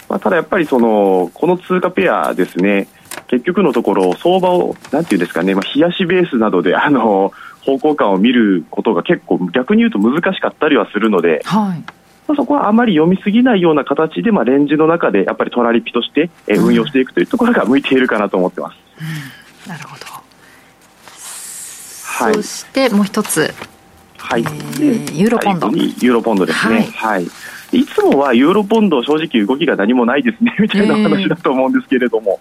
[0.09, 2.87] まあ、ただやっぱりそのこの通貨ペアですね
[3.29, 11.79] 結局のところ、相場を、なんていうんですかね、まあ、冷やしベースなどで、あの、方向感を見ることが結構逆に言うと難しかったりはするので、はい
[12.27, 18.77] まあ、そこはあまり読みすぎないような形で、まあ、レンジの中でやっぱりトラリピとして、え運用していくというところが向いているかなと思ってます。
[19.67, 20.05] うん、なるほど。
[22.05, 23.53] はい、そしてもう一つ。
[24.19, 25.69] はい、えー、ユーロポンド。
[25.69, 26.77] ユーロポンドですね。
[26.77, 27.27] はい、はい
[27.73, 32.39] いつもはユーロポンド、正直動きが何もないですねみたいな話だと思うんですけれども、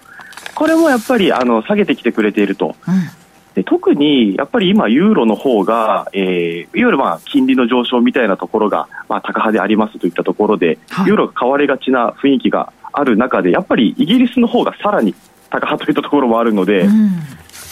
[0.55, 2.75] これもやっぱりあの下げてきてくれていると。
[2.87, 3.23] うん。
[3.55, 15.13] で特にやっぱり今、ユーロの方が、えー、いわゆるまあ金利の上昇みたいなところが、まあ、高派でありますといったところで、はい、ユーロが買われがちな雰囲気がある中で、やっぱりイギリスの方がさらに
[15.51, 17.09] 高派といったところもあるので、うん、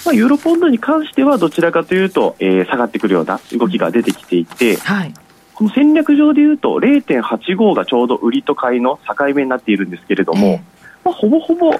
[0.05, 5.13] まあ、ユーロポンドに関してはどちらかというと、えー、下がってくるような動きが出てきていて、はい、
[5.55, 10.59] この戦略上でいうと0.85がちょうど売りと買いの境目になっているんですけれども、えー、
[11.05, 11.71] まあ、ほぼほぼ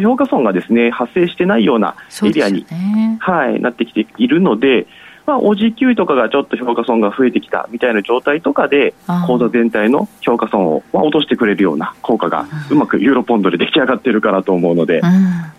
[0.00, 4.86] 評価損がですね発生してないようなエリアに、ね、はい、なってきているので、
[5.26, 8.94] まあ、お時給とかがちょっと評価損が増えてきたみたいな状態とかで
[9.26, 15.52] 口座全体の評価損を、まあ、落としてくれるような効果がうまくユーロポンドで出来上がっているかなと思うので、うん、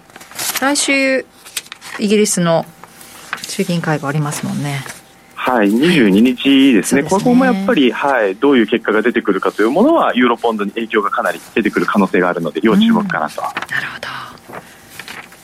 [0.61, 1.25] 来週
[1.99, 2.65] イギリスの
[3.47, 4.79] 中銀会合ありますもんね。
[5.35, 13.41] はい、22日ですね、はい、ここもやっぱり、はい、どういう結果が出てくるかというものは、ユーロポンドに影響がかなり出てくる可能性があるので、要注目かなと。
[13.41, 14.22] うん、なるほど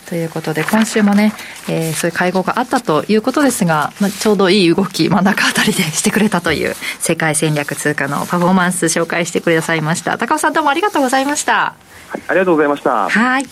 [0.10, 1.34] ということで、今週もね、
[1.70, 10.18] えー、そういう会合があったということですが、まあ、ちょうどいい動き、真ん中あたりでしてくれたという、世界戦略通貨のパフォーマンス紹介してくださいました。
[10.18, 11.76] 高尾さんどうもありがとうございました。
[12.10, 13.07] はい、ありがとうございました。
[13.07, 13.45] はい。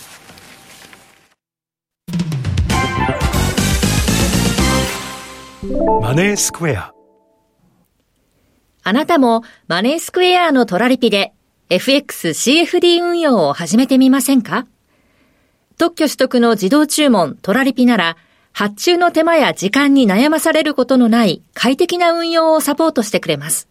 [6.02, 6.92] マネースクエア。
[8.82, 11.34] あなたもマネースクエアのトラリピで
[11.68, 14.66] FXCFD 運用を始めてみませんか？
[15.78, 18.16] 特許取得の自動注文トラリピなら
[18.52, 23.68] 発注の手間や時間に悩まされることのない快適な運用をサポートしてくれます。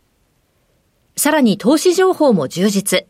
[1.18, 3.05] さらに投資情報も充実。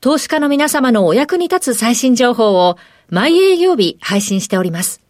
[0.00, 2.76] 投資家の皆様のお役に立つ最新情報を
[3.10, 5.00] 毎営業日配信しております。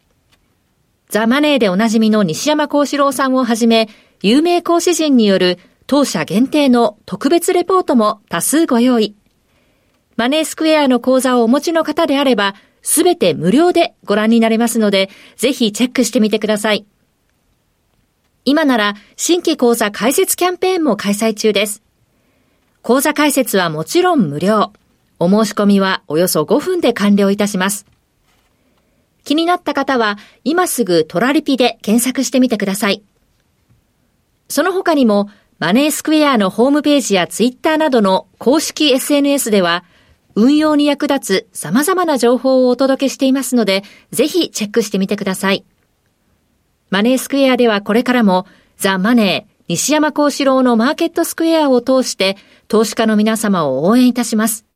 [1.11, 3.91] ザ・マネーでおなじみの西山幸四郎さんをはじめ、
[4.23, 9.15] 有名講師陣による当社限定の特別レポートも多数ご用意。
[10.17, 16.87] マネースクエアの講座をお持ちの方であれば、すべて無料でご覧になれますので、ぜひチェックしてみてください。
[18.45, 21.83] 今なら新規講座開設キャンペーンも開催中です。
[22.83, 24.72] 講座開設はもちろん無料。
[25.20, 27.87] お申し込みはおよそ5分で完了いたします。
[29.24, 33.05] 気になった方は、今すぐトラリピで検索してみてください。
[34.49, 35.30] その他にも、
[35.61, 39.85] マネースクエアのホームページやツイッターなどの公式 SNS では、
[40.35, 45.65] 運用に役立つ様々な情報をお届けしていますので、ぜひチェックしてみてください。
[46.91, 48.47] マネースクエアではこれからも、
[48.77, 52.37] ザ・マネー、西山幸四郎のマーケットスクエアを通して、
[52.69, 54.67] 投資家の皆様を応援いたします。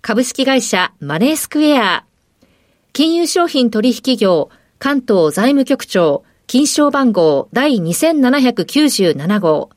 [0.00, 2.04] 株式会社マネースクエア
[2.92, 4.48] 金融商品取引業
[4.78, 9.70] 関東財務局長金賞番号第2797号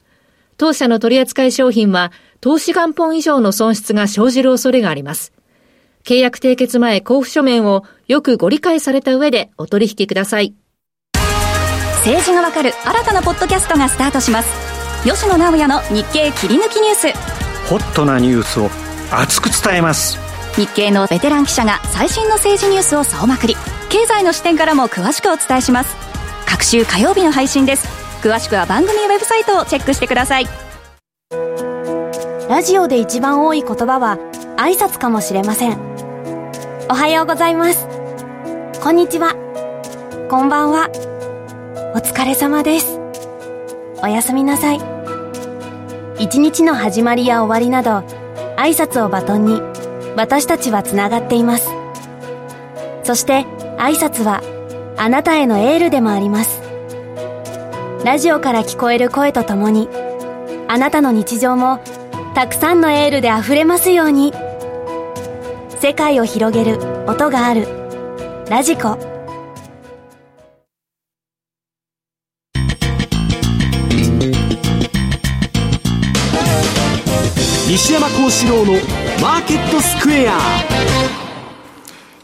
[0.58, 5.32] 当社の取扱い商品は投資元本以上の損失が生じる恐れがあります。
[6.04, 10.54] 契約締結前交付書面をよくご理解された上でお取引ください。
[12.00, 14.50] 政治がわかる新たなポッドキャストがスタートします。
[15.08, 17.08] 吉野直也の日経切り抜きニュース。
[17.70, 18.70] ホットなニュースを
[19.12, 20.32] 熱く伝えます。
[20.56, 23.56] 日経のベテラン記者が最新の政治ニュースを総まくり
[23.90, 25.96] 経済の視点からも詳しくお伝えします
[26.46, 27.88] 各週火曜日の配信です
[28.22, 30.48] 詳しくは番組ウェブサイトをチェックしてください
[32.52, 34.18] ラジオで一番多い言葉は
[34.58, 35.80] 挨拶かもしれません。
[36.90, 37.88] おはようございます。
[38.84, 39.36] こんにちは。
[40.30, 40.90] こんばんは。
[41.96, 43.00] お疲れ様です。
[44.04, 44.82] おやすみなさい。
[46.20, 48.06] 一日の始まりや終わりなど
[48.58, 49.62] 挨拶をバトンに
[50.18, 51.70] 私たちはつながっています。
[53.04, 53.46] そして
[53.78, 54.42] 挨拶は
[54.98, 56.62] あなたへのエールでもあります。
[58.04, 59.88] ラジオから聞こえる声とともに
[60.68, 61.80] あなたの日常も
[62.34, 64.34] たくさんのエールであふれますように。
[65.82, 67.68] 世界を広げる音がある。
[68.50, 68.98] ラジコ。
[77.68, 78.74] 西山幸四郎の
[79.22, 80.40] マーケットスクエア。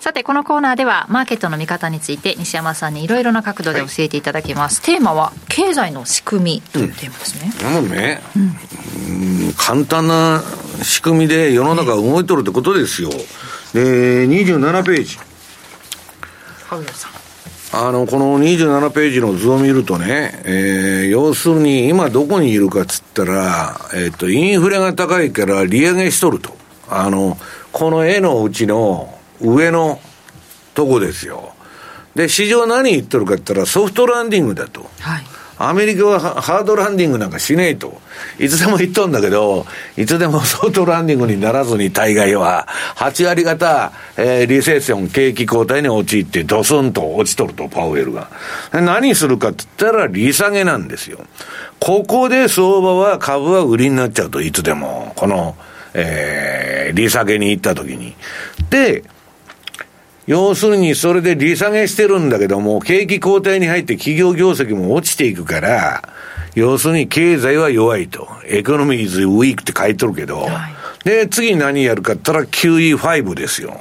[0.07, 10.41] さてこのコーナーではマーケットの見方について西山さんにいろいろな角度で教えていただきます、はい、テーマは経済の仕組みというテーマですね、うん、なのね、うん、簡単な
[10.81, 13.09] 仕組みで世の中が動いとるってことですよ、
[13.73, 15.17] で27ページ。
[16.93, 17.09] さ
[17.83, 17.87] ん。
[17.89, 26.55] あの、この27ページの図を見るとね、えー、要するに今どこにいるかっつったら、えっ、と、インフレが高いから利上げしとると。
[26.89, 27.37] あの、
[27.73, 29.99] この絵のうちの上の
[30.73, 31.53] とこですよ。
[32.15, 34.89] で、市場何言っとるかって言ったらソフトランディングだと。
[34.99, 35.23] はい。
[35.59, 37.99] アメリカはハードランディングなんかしねえと。
[38.39, 39.65] いつでも言っとんだけど、
[39.97, 48.29] いつでも ソフトランディングにならずに大概は、8割方、えー、リセッション、景気後退に陥ってドスンと落ちとると、パウエルが。
[48.71, 51.19] 何するかって言ったら利下げなんですよ。
[51.79, 55.13] ここで相場は株は売りになっちゃうと、いつでも。
[55.15, 55.55] この、
[55.95, 58.15] えー、利下げに行った時に。
[58.69, 59.03] で、
[60.27, 66.03] 要するにそれで利下げしてるんだけども、景気後退に入って企業業績も落ちていくから、
[66.53, 68.27] 要するに経済は弱いと。
[68.45, 70.69] エコノミーズウィークって書いてるけど、は
[71.05, 73.77] い、で、次何やるかって言ったら QE5 ですよ。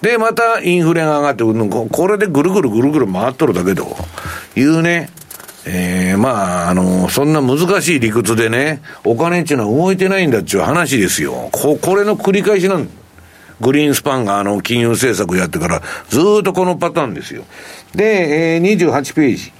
[0.00, 3.94] で、またインフレが上がってくるの、これでぐるぐるぐるぐる回っとるだけと
[4.56, 5.10] いうね、
[5.66, 11.50] ええー、まあ、あの、そんな難しい理屈でね、お金っていうのは動いてないんだっていう話ですよ。
[11.52, 12.88] こ、これの繰り返しなん
[13.60, 17.44] グリーンスパンがあの金融政策やってから、ずっとこのパターンですよ。
[17.94, 19.52] で、えー、28ページ。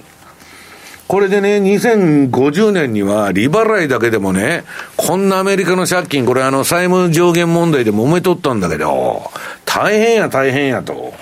[1.07, 4.63] これでね、2050年には利払いだけでもね、
[4.97, 9.29] こんなアメリカの借金、これあの債務上限問題で揉めとったんだけど、
[9.65, 11.13] 大変や大変やと。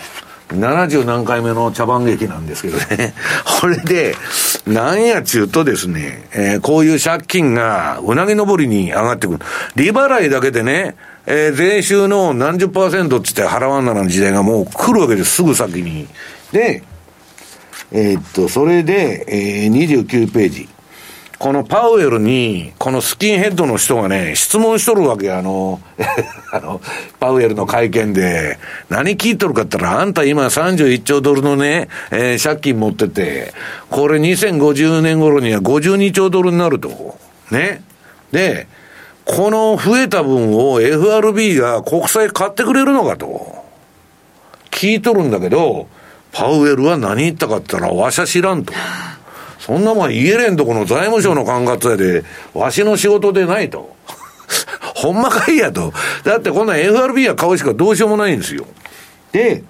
[0.50, 3.14] 70何回目の茶番劇なんですけどね。
[3.62, 4.16] これで、
[4.68, 9.40] なんやちゅうとですね、えー、こういう借金がうなぎ登りに上がってくる。
[9.76, 10.96] 利払いだけでね、
[11.26, 16.08] えー、税収の何十パーセントって言って払わんならん時代がもう来るわけです、すぐ先に。
[16.52, 16.84] で、
[17.92, 20.70] えー、っと、それで、えー、29ページ。
[21.42, 25.82] このパウエルに、このスキンヘッドの人がね、質問しとるわけあの、
[26.54, 26.80] あの、
[27.20, 33.56] パウエルの会見で、何聞いとるかって言ったら、あんた今31兆ドルのね、えー、借金持ってて、
[33.90, 37.18] これ2050年頃には52兆ドルになると。
[37.50, 37.82] ね。
[38.32, 38.68] で、
[39.34, 43.64] この増えた分を FRB が国債買ってくれるのかと。
[44.72, 45.88] 聞いとるんだけど、
[46.34, 48.74] パウエルは何言ったかって言ったら、わしゃ知らんと。
[49.58, 53.96] そんなもんイエレンとこの財務省の管轄やで、わしの仕事でないと。
[54.96, 55.94] ほんまかいやと。
[56.26, 58.66] だってこんな FRB は買うしかどうしようもないんですよ。
[59.32, 59.64] で、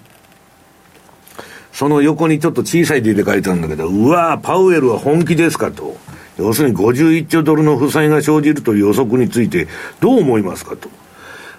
[1.71, 5.97] その横にちょっと小さい字で書いてあるんだけど、うわパウエルは本気ですかと。
[6.37, 9.67] 要するに51兆ドルの負債が生じるという予測について
[9.99, 10.89] どう思いますかと。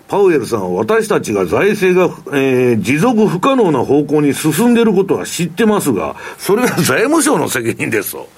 [0.09, 8.29] パウエルさんは私たちが財政が、えー、持続不可能な方向に進んでいることは知ってますが、それは財務省の責任ですと。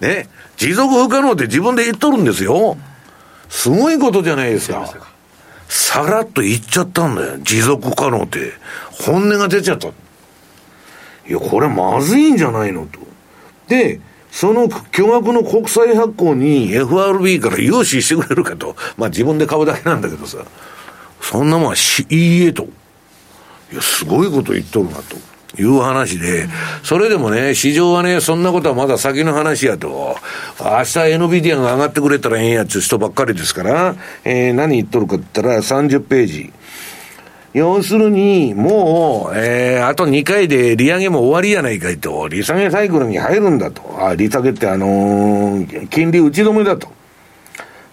[0.00, 0.28] ね。
[0.56, 2.76] 持続不可能って自分で言っとるんですよ。
[3.48, 4.86] すごいことじゃないですか。
[5.68, 7.38] さらっと言っちゃったんだよ。
[7.38, 8.52] 持続不可能って。
[8.92, 9.88] 本音が出ちゃった。
[9.88, 9.92] い
[11.26, 13.00] や、これまずいんじゃないのと。
[13.66, 14.00] で、
[14.36, 18.76] その巨額の国債発行に FRB から融資してくれるかと。
[18.98, 20.44] まあ自分で買うだけなんだけどさ。
[21.22, 22.64] そんなもんはし、いいえと。
[23.72, 25.16] いや、すごいこと言っとるなと。
[25.58, 26.48] いう話で、
[26.82, 30.16] それでもね、市場はね、そんなことはまだ先の話やと。
[30.60, 36.52] 明日 NVIDIA が上がってくれたらええやっちゅう人ばっかりですから、えー、何言っとるかって言ったら30ページ。
[37.56, 43.82] 要するに、もう、えー、あと2回で利上げも終わりやないかいと、利下げサイクルに入るんだと。
[44.06, 46.88] あ、利下げってあのー、金利打ち止めだと。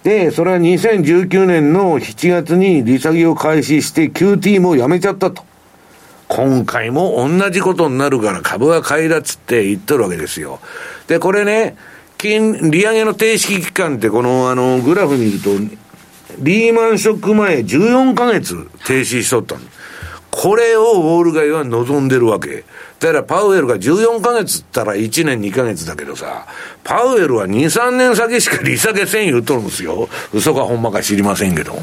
[0.03, 5.45] で、それは2019年の7月に利下げを開始して QT もやめちゃったと。
[6.27, 10.60] 今回も同じことになるから株は買いだっつって言っとるわけですよ。
[11.07, 11.77] で、これね、
[12.18, 15.52] 金、利上げの定式期間ってこのあのグラフ見ると
[16.39, 19.61] リーマンショック前14ヶ月停止しとったの。
[20.31, 22.63] これをウォール街は望んでるわけ。
[22.99, 26.47] だからパウエルが14ヶ月ったら1年2ヶ月だけどさ、
[26.83, 30.09] パウエルは2、3年先しか利下げせん言うとるんですよ。
[30.33, 31.73] 嘘かほんまか知りませんけど。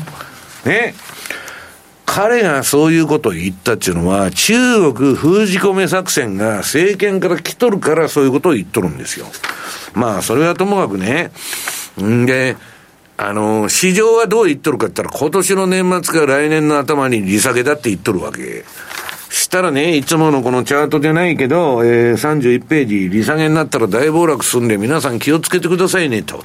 [0.65, 0.95] ね。
[2.07, 9.27] 彼がそういうことを言ったっていうのは、中国封じ込め作戦が政権から来とるからそういうことを言っとるんですよ。
[9.95, 11.31] まあ、それはともかくね。
[12.03, 12.57] んで、
[13.23, 18.65] あの、市場はどう言っとるかって言ったら、今年の年末か来年の頭に利下げだって言っとるわけ。
[19.29, 26.43] したらね、いつものこのチャートじゃないけど、えー、31ページ、利下げになったら大暴落するんで、皆さん気をつけてくださいね、と。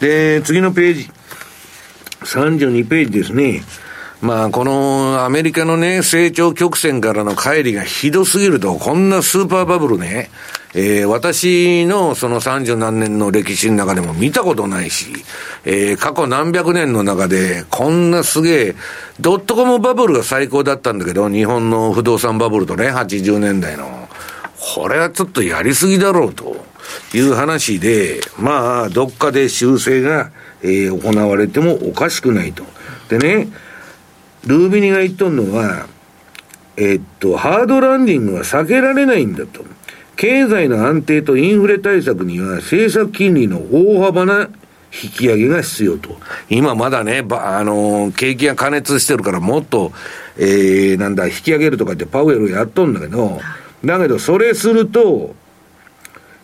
[0.00, 1.10] で、次のページ。
[2.24, 3.62] 32ページですね。
[4.22, 10.30] まあ、このアメリカのね、成長曲線からの乖離がひどすぎると、こんなスーパーバブルね、
[10.74, 15.12] えー、私のその三十何年の歴史の中でも見たことないし、
[15.64, 18.74] えー、過去何百年の中で、こんなすげえ、
[19.18, 24.08] ドットコムバブルが最高だったんだけど、日本の不動産バブルとね、80年代の。
[24.76, 26.64] これはちょっとやりすぎだろうと
[27.12, 30.30] いう話で、まあ、どっかで修正が、
[30.62, 32.62] えー、行われてもおかしくないと。
[33.08, 33.48] でね、
[34.46, 35.86] ルービニが言っとんのは、
[36.76, 39.64] えっと、ハードランディングは避けられないんだと。
[40.16, 44.48] 経済の安定とインフレ対策には政策金利の大幅な
[44.92, 46.16] 引き上げが必要と。
[46.48, 49.92] 今まだね、ば、あのー、景気が加熱してるからもっと、
[50.38, 53.40] えー、なんだ、引き上げるとかってパウエルやっとんだけど、
[53.84, 55.34] だけどそれすると、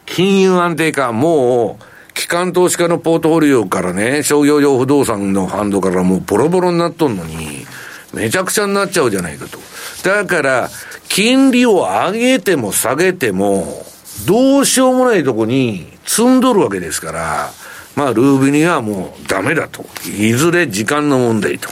[0.06, 1.84] 金融安定化、もう、
[2.14, 7.66] 機関投資家のポートフォリオからね、商業用不動産のファンドからもうボロボロになっとんのに、
[8.12, 9.58] めちゃくちゃになっちゃうじゃないかと。
[10.02, 10.70] だから、
[11.08, 13.84] 金利を上げても下げても、
[14.26, 17.50] どうしようもないとこに積んどるわけですから、
[17.94, 19.84] まあ、ルービニはもうダメだと。
[20.06, 21.68] いずれ時間の問題と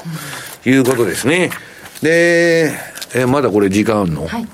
[0.68, 1.50] いうことですね。
[2.02, 2.72] で、
[3.14, 4.46] え、まだこれ時間あんの、はい、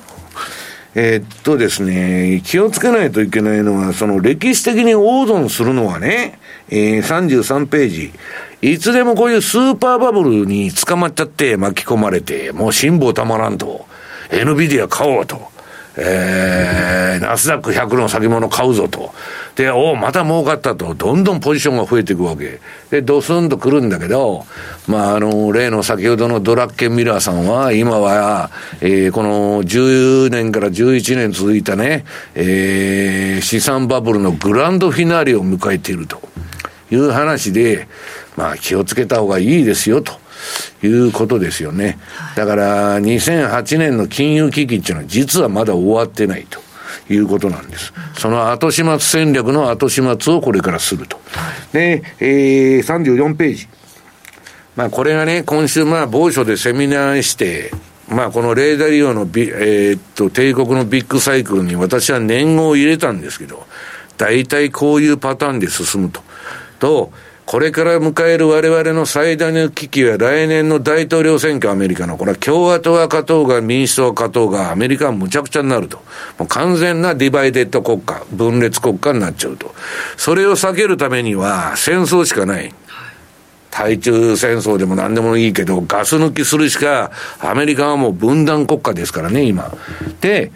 [0.95, 6.39] えっとですね、気をつけないといけないのは、その歴史的に大損するのはね、
[6.69, 8.13] えー、33ページ。
[8.63, 13.87] いつでもこういうスーパーバブルに捕まっちゃって巻き込まれて、もう辛抱たまらんと。
[14.31, 15.51] NVIDIA 買おうと。
[15.97, 19.13] えー、ナスダック100の先物買うぞと。
[19.57, 20.95] で、おまた儲かったと。
[20.95, 22.61] どんどんポジションが増えていくわけ。
[22.91, 24.47] で、ドスンと来るんだけど、
[24.87, 32.05] まあ、あの、例の先ほどのドラッケンミラーさんは、今は、えー、この10年から11年続いたね、
[32.37, 36.23] えー、資産バブルのグランドフィナーレを迎えていると
[36.93, 37.89] いう話で、
[38.37, 40.21] まあ、気をつけた方がいいですよと。
[40.83, 41.99] いうことですよね。
[42.35, 46.61] だから、2008年の金融危機っていうのは実はまだ終わってないと。
[47.11, 47.93] いうことなんです。
[48.15, 51.19] その後始末戦略の後始末をこれからすると。
[51.73, 53.69] で、えー、34ページ。
[54.77, 57.71] まあこれがね、今週まあ某所でセミナーして、
[58.09, 63.67] まあこのレーダー利用のビ、えー、っと、帝国のビッグサイクルに私は年号を入れたんですけど、
[64.17, 66.23] 大体こういうパターンで進むと。
[66.83, 67.13] と、
[67.47, 75.99] これから迎える我々の最大の危機は来年の大統領選挙アメリカの、これは共和党が勝とうが民主党が勝とうがアメリカはむちゃくちゃになると。
[76.39, 79.73] もう完全なディバイデッド国家、分裂国家になっちゃうと。
[80.17, 82.75] それを避けるためには戦争しかない。
[83.71, 89.73] 対中戦争でも何でもいいけど、ガス抜きするしか、アメリカはもう分断国家ですからね、今。
[90.21, 90.51] で、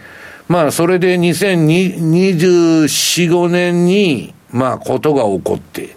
[0.48, 2.86] まあ、それで2024、
[3.30, 5.96] 5年に、まあ、ことが起こって、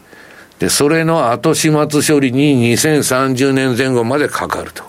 [0.59, 4.83] で、それの後始末処理に2030年前後までかかると。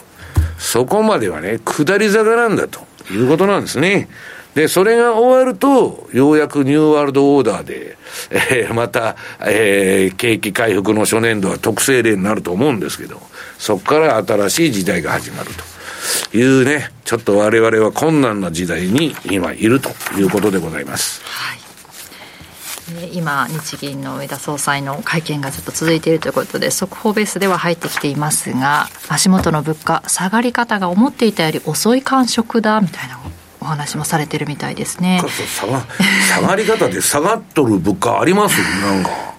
[0.59, 2.81] そこまではね、下り坂なんだと
[3.11, 4.09] いうことなんですね。
[4.55, 7.97] で、それが終わると、ようやくニューワールドオーダーで、
[8.31, 13.21] えー、また、えー、景気回復の初年度は特性例になると思うんですけど、
[13.59, 15.51] そこから新しい時代が始まる
[16.33, 21.23] というね、ちょっと我々は困難な時代に今いるということでございます。
[21.25, 21.60] はい
[23.13, 33.19] 今、日銀の上田総裁の会見がずっと続いているということで速報ベースでは入ってきていますが足元の物価下がり方が思っていたより遅い感触だみたいな
[33.61, 35.23] お話もされてるみたいですね。
[35.47, 35.83] 下が
[36.35, 38.57] 下がり方で下がっとる物価あります？
[38.83, 39.30] なんか。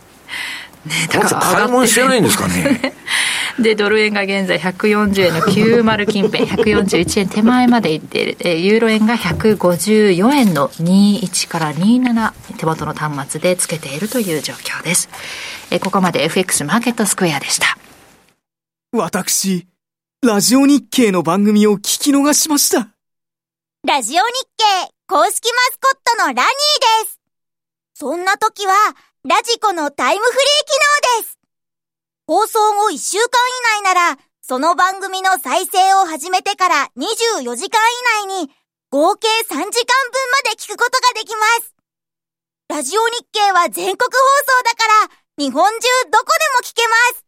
[0.86, 2.94] ね、だから買い物してないんですかね
[3.60, 15.10] で、ドル円が現在140円の90近辺、141円手前までいっている、ユーロ円が154円の21から27、手元の端末でつけているという状況です。
[15.70, 17.78] えここまで FX マーケットスクエアでした。
[18.92, 19.68] 私、
[20.24, 22.90] ラジオ日経の番組を聞き逃しました。
[23.88, 24.22] ラジオ日
[24.58, 26.44] 経公式マスコットのラニー
[27.06, 27.20] です。
[27.94, 28.74] そんな時は、
[29.24, 31.40] ラジコのタイムフリー機能です。
[32.26, 33.24] 放送後1週間
[33.78, 37.80] 以内なら、その番組の再生を始めてから24時間
[38.26, 38.52] 以内に、
[38.90, 39.70] 合計3時間分ま
[40.50, 41.76] で聞くことができます。
[42.68, 44.18] ラジオ日経は全国放
[44.58, 47.26] 送だから、日本中どこでも聞けます。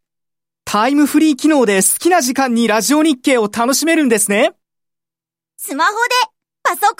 [0.64, 4.50] タイムフリー機能で好きな時間にラジオ日経を楽しめるんですね。
[5.56, 5.98] スマホで、
[6.64, 6.96] パソコン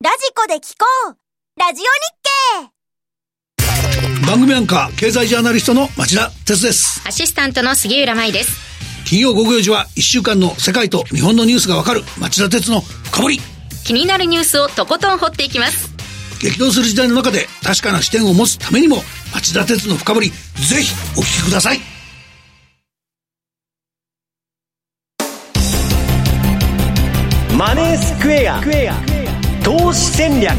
[0.00, 1.16] で、ラジコで聞こう。
[1.58, 1.84] ラジオ
[2.62, 2.77] 日経
[4.28, 7.02] 番組アンカー、経済ジャーナリストの町田哲です。
[7.08, 8.58] アシスタントの杉浦舞です。
[9.06, 13.40] 金曜午後4時は1週間の世界と日本のニュースがわかる町田哲の深掘り。
[13.86, 15.94] 気になるニュースをとことん掘っていきます。
[16.42, 18.98] 激動する時代の中で確かな視点を持つためにも
[19.34, 21.80] 町田鉄の深掘りぜひお聞きください
[27.56, 28.60] マネースクエア
[29.64, 30.54] 投資戦略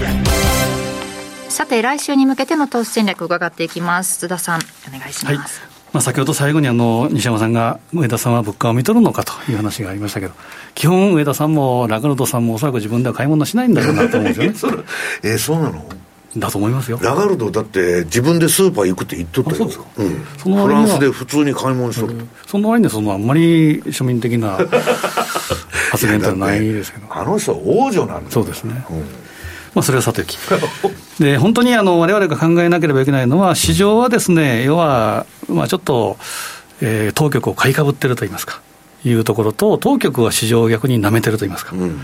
[1.49, 4.19] さて来週に向けての投資戦略伺っていきます。
[4.19, 5.69] 津田さんお願いします、はい。
[5.91, 10.34] まあ、先ほど最後にあの西山さんが上田さんは物価を見とるのかという話がありましたけど、
[10.76, 14.84] 基本、上田さんもラガルドさんもおそらく自分では買い物しないんだろうなと思うんですよね。
[15.23, 15.84] えそうなの？
[16.38, 16.99] だと思いますよ。
[17.01, 19.55] ラガルドだって自分でスーパー行くって言っとったよ。
[19.57, 24.59] そうですか、うん、そのフランスで普通に買い物しとる、うん、その割にそのあんまり庶民的な
[25.89, 27.07] 発言ってないですけど。
[27.09, 28.97] あの人は王女なんだそうですね、うん。
[28.99, 30.38] まあ、それはさておき。
[31.19, 36.17] で、本当にあの、われが考えなければいけないのは、市場はですね、要は、まあちょっと、
[36.81, 38.61] えー、当局を買いかぶってると言いますか、
[39.03, 41.75] いうところと、当局は市場を逆に舐めてると言いますか。
[41.75, 42.01] うん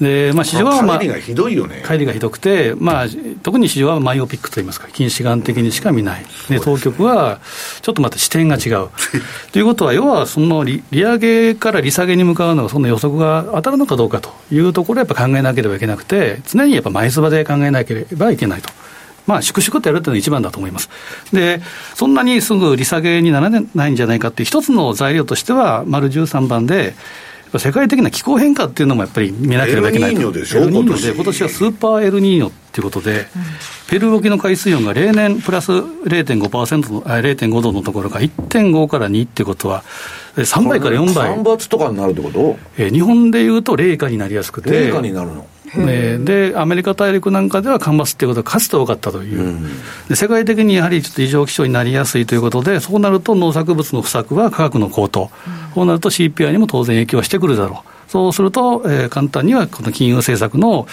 [0.00, 1.82] でまあ、市場は、まあ、帰りがひどいよね。
[1.86, 3.06] 帰りがひどくて、まあ、
[3.42, 7.40] 特に市場はマイオピックといいますか、近視眼的にしか見ない、で当局は
[7.80, 8.88] ちょっとまた視点が違う。
[9.52, 18.68] ということは、要はその利利上げから利下げに向かうのが、その予測が当たるのかどうかというところをやっぱ考えなければいけなくて、常にやっぱ前相場で考えなければいけないと。
[19.26, 20.88] まあ、粛々とやるというのが一番だと思います。
[21.32, 21.60] で、
[21.94, 26.94] そんなにすぐ利下げにならないんじゃないかっていう一つの材料としては、丸13番で、
[27.58, 30.20] 世界的な気候変化っていうのもやっぱり見なければいけないと。
[30.20, 33.26] エルニーニョでしょ、エルニーニョで、今年はスーパーエルニーニョっていうことで、うん、
[33.88, 39.84] ペルー沖の海水温が例年プラス0.5%の、0.5度のところが1.5から2っていうことは、
[40.36, 41.34] 3倍から4倍。
[41.34, 42.58] 干ばつとかになるってこと？
[42.76, 44.70] えー、日本でいうと冷夏になりやすくて。
[44.70, 49.66] 冷夏になるのね、で、アメリカ大陸なんかでは干ばつっていうことがかつて多かったという、うん、
[50.08, 57.96] で、世界的にやはりちょっと異常気象になりやすいということで、そうなると農作物の不作は価格の高騰、うん、そうなると CPI にも当然影響してくるだろう。
[58.08, 60.86] そうすると、えー、簡単にはこの金融政策の、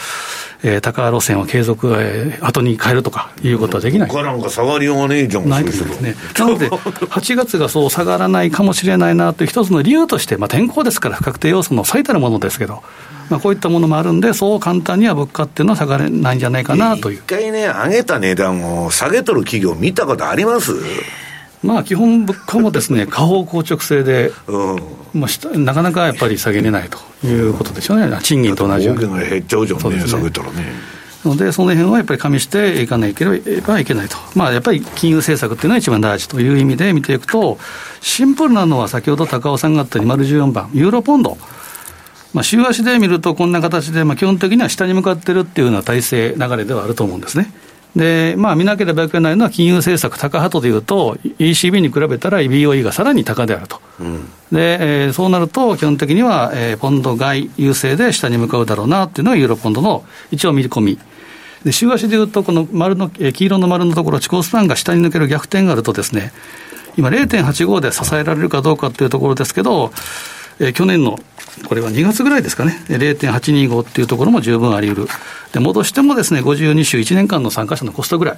[0.63, 4.09] えー、高路線を継続、えー、後に変えるとかいうことはできない。
[4.09, 5.47] 他なんか下がりようがねえじゃん。
[5.47, 6.15] ないですね。
[6.37, 12.81] なので、8月がそう下がらないかもしれないなという一つの理由として、まあ、天候ですから不確定要素の最たるものですけど、
[13.29, 17.17] まあ、こういったものもあるんで、そう簡単には物価っていうのは下がれないんじゃないかなという。
[17.17, 20.73] 一回ね、上げた値段を下げとる企業見たことあります？
[21.63, 24.81] まあ、基本物価もですね、 下方硬直性で、うん
[25.13, 29.29] まあ、なかなかやっぱり下げれないということでしょうね、賃金と同じように。
[29.29, 30.73] 減っちゃうじゃんね、ね下げたらね。
[31.23, 37.57] ので、その辺はやっぱり加味していかなければいけないと、まあ、やっぱり金融政策っていうのが一番大事という意味で見ていくと、
[38.01, 41.37] シンプルなのは先ほど高尾さんがあった214番、ユーロポンド。
[42.33, 47.53] まあ、週足で見るとこんな形で、まあ、基本的には下に向かってるっていうような体制、流れではあると思うんですね。
[47.95, 53.79] で、まあ、見なければいけないのは金融政策高派とでいうと、ECB に比べたら BOE がさらに高であると。
[53.99, 60.99] うん、で、えー、そうなると、基本的には、えー、ポンド買い優勢で下に向かうだろうなっていうのがユーロポンドの一応見込み。
[61.63, 66.33] で、週足でいうと、この丸の、えー、黄色の丸のところ、地高スパンが下に抜ける逆転があるとですね、
[66.97, 69.91] 今0.85で支えられるかどうかっていうところですけど、
[70.59, 71.19] えー、去年の
[71.67, 75.07] これは2月ぐらいですかね、0.825っていうところも十分あり得る。
[75.51, 78.37] で、戻してもですね、52週1年間の参加者のコストぐらい。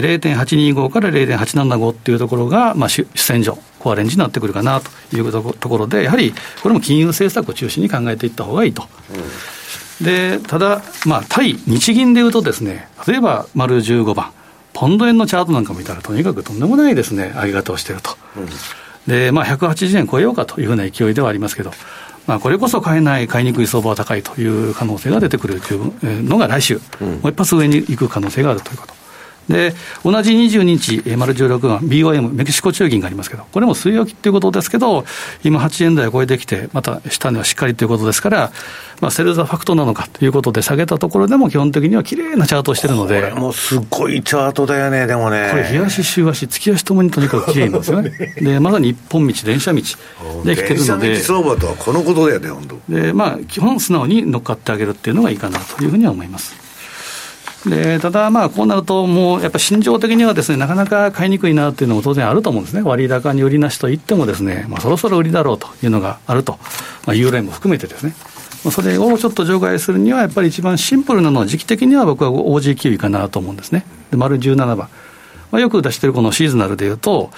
[0.00, 6.32] 0.825から0.875っていうところが、まあ、主戦場、コアレンジになってくるかなというところで、やはり
[6.62, 8.84] これも金融政策を中心に考えていった方がいいと。
[10.00, 14.32] うん、で、ただ、まあ、対日銀でいうとですね、例えば丸15番、
[14.72, 18.16] ポンド円のチャートなんか見たら、とにかくとんでもないですね、上げ方をしていると。
[18.36, 18.48] うん、
[19.06, 21.72] で、まあ、180円超えようかというふうな勢いではありますけど、
[22.26, 29.01] まあ、これこそ買えない、買いにくい相場は高いという可能性が出てくるというのが来週、うん、もう一発上に行く可能性があるということ。
[29.48, 29.74] で、
[30.04, 35.04] 同じ22日、丸16番、BOM、メキシコ中銀がありますけど、これも据え置きということですけど、
[35.44, 38.52] 今8円台を超えてきて、また下にはしっかりということですから、
[39.00, 43.20] まあ、セルザファクトなのかということで下げたところでも基本的には綺麗なチャートをしてるので。
[43.20, 45.48] これもすごいチャートだよね、でもね。
[45.50, 48.12] これ、日足、週足、月足ともにとにかく綺麗なんですよね。
[48.40, 49.80] で、まさに一本道、電車道
[50.44, 51.20] できてるので。
[51.20, 52.94] 相場とはこのことだよね、本当。
[52.94, 56.61] で、まあ、基本素直に乗っかってあげるっていうのがいいかなというふうには思います。
[57.66, 62.82] でただ、まあ、こうなると、もうやっぱり心情的にはですね、なかなか買いにくいなっていうのも当然あると思うんですね。
[62.82, 66.58] 割高に売りなしと言ってもですね、まあ、そろそろ売りだろうというのがあると。
[67.06, 68.14] まあ、ユーロ円も含めてですね。
[68.64, 73.84] まあそれをちょっと除外するには、やっぱり一番シンプルなのは、時期的には僕は OG キウイかなと思うんですね。
[74.10, 74.76] で、丸17番。
[75.50, 77.30] まあ、よく出してるこのシーズナルでいうと、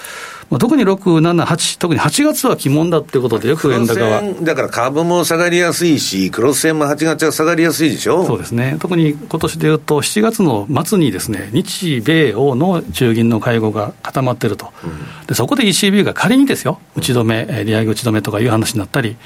[0.51, 4.23] まあ、特に6、7、8、特に8月は鬼門だっていうことで、よく円高は。
[4.43, 8.25] だから株も下がりやすいし、クロス線も8月は下がりやすいでしょ？
[8.27, 19.17] そうですね、特に今年でいうと、7月の末にですね、日米欧の中銀の会合が固まってると、うん、でそこで ECB が仮にですよ、打ち止め、利上げ打ち止めとかいう話になったり、うん、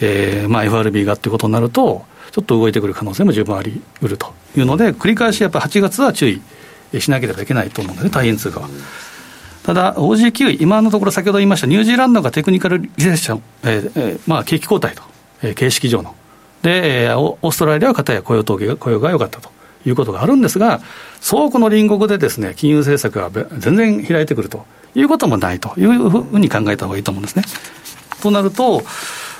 [0.00, 6.40] えーまあ、FRB がっていうことになると、ちょっと動いてくる可能性も十分ありうるというので、繰り返しやっぱり8月は注意
[7.00, 8.66] しなければいけないと思うんですね、大変通貨は。
[8.66, 8.72] うん
[9.66, 15.02] ただ、OG9、今のところ先ほど言いましたニュージーランドがテクニカルリセッション、えーえ、まあ、景気後退と、
[15.42, 16.14] えー、形式上の。
[16.62, 19.50] で、えー、オーストラリアは片や雇用統計が雇用が良かったと
[19.84, 20.80] いうことがあるんですが、
[21.20, 23.28] 倉庫の隣国でですね、金融政策が
[23.58, 24.64] 全然開いてくると
[24.94, 27.42] いうこともないというふうに考えた方がいいと思うんですね。
[28.22, 28.84] となると、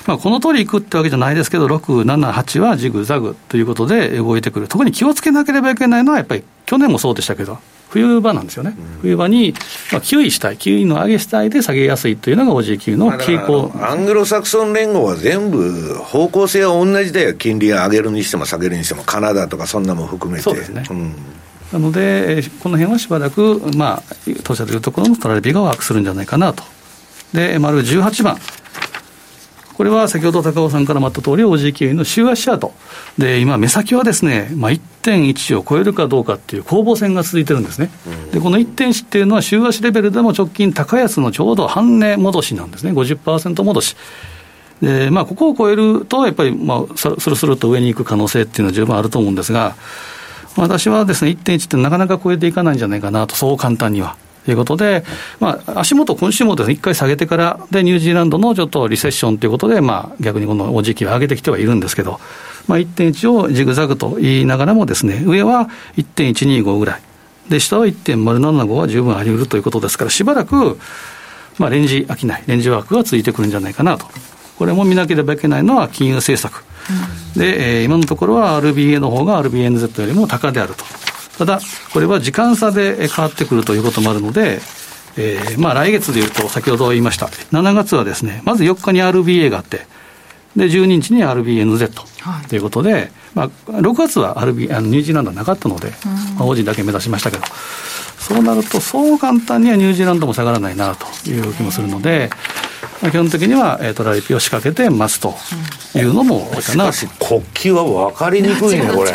[0.08, 4.66] まあ、この通りいくってわけじゃないですけど、6、7、8はジグザグということで動いてくる。
[4.66, 7.60] 特に気をつけなければいけないのは、やっぱり去年もそうでしたけど、
[7.96, 9.54] 冬場なんですよね、冬場に、
[9.92, 20.44] まあ、キウイしたい、キウイの上げしたいで下げやすいというのが OG の傾向、アングロサクソン連合は全部、方向性は同じだよ、金利上げるにしても下げるにしても、カナダとかそんなも含めて。
[20.44, 21.14] そうですね、うん
[21.72, 24.14] なので、この辺はしばらく、まあ、
[24.44, 26.62] 当社というところのトラレビがワークするんじゃないかなと。
[27.32, 28.38] で、丸18番。
[29.76, 32.72] これは先ほど高尾さんからもあった通り、OG キウイの週足チャート。
[33.18, 37.90] で、今、目先はですね、まあ、1.1を超えるかどうかっていう攻防戦が続いてるんですね。
[38.32, 42.92] で、この1.1っていうのは週足レベルでも直近高安のちょうど半値戻しなんですね。
[42.92, 43.96] 50%戻し。
[44.80, 49.76] で、まあ、ここを超えると、やっぱり、まあ、スルスルと上に行く可能性っていうのは十分あると思うんですが、
[50.56, 54.16] 私はですね、1.1ってなかなか超えていかないんじゃないかなと、そう簡単には。
[54.46, 55.04] ということで、
[55.40, 62.20] まあ、足元、今週もですね、一回下げてから、で、ニュージーランドのちょっとリセッションということで、まあ、逆にこのお時期を上げてきてはいるんですけど、
[62.68, 67.02] まあ、1.1をジグザグと言いながらもですね、上は1.125ぐらい。
[67.48, 70.78] で、下は1.075は十分あり得るということですから、しばらく、
[71.58, 74.06] まあ、レンジ飽きない、レンジワークがついてくるんじゃないかなと。
[74.58, 76.64] これも見なければいけないのは金融政策。
[77.34, 80.84] うん、で、えー、今のところは RBA の方が RBNZ よりも高であると。
[81.38, 81.60] ただ、
[81.92, 84.60] これは時間差で変わってくるということもあるので、
[85.16, 89.86] えー、まあ来月でいうと、先ほど言いました、7月はですね、まず4日に RBA があって、
[90.56, 91.92] で、12日に RBNZ
[92.48, 95.90] ということで、はい、まあ、6月は RB あのニュージーランドはなかったので、
[96.36, 97.44] まあ、王子だけ目指しましたけど、
[98.18, 102.30] そうなると、そう簡単にはニュージーランドも下がらないなという気もするので、
[103.02, 105.34] まあ、基本的には、えー、トラリピを仕掛けて待つと
[105.94, 109.12] いうのもしかし、国旗は分かりにくいね、これ。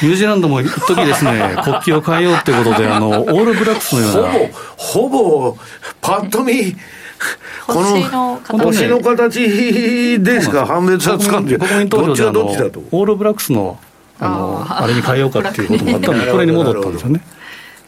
[0.00, 4.32] ニュージーランドも一時ですね、 国旗を変えようということで、あの、オールブラックスのような。
[4.76, 5.58] ほぼ、ほぼ、
[6.00, 6.76] パッと見、
[7.66, 13.78] この星の形でしか判別はつかんで、国民投票であのオールブラックスの
[14.20, 17.20] あのあれに変えようかっていうこともあったんで、これに戻ったんですよね。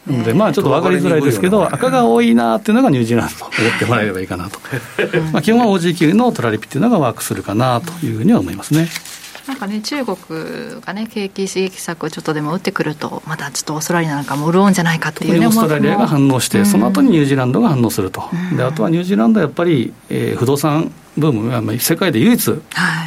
[0.07, 4.59] なので、まあちょっと分かりづらいですけど、赤が多いなっていうのがニュージーランドと思ってもらえればいいかなと。
[5.31, 8.87] まあ基本は OG 級のトラリピっていうのがワークするかなというふうには思いますね。
[9.47, 10.17] なんかね、中国
[10.81, 22.61] がね、景気刺激策をちょっとでも打ってくると、またちょっとオーストラリアなんかも潤うんじゃないかっていうね、オーストラリアが反応して、その後にニュージーランドが反応すると、うん、であとはニュージーランドはやっぱり、えー、不動産ブームは世界で唯一、はい。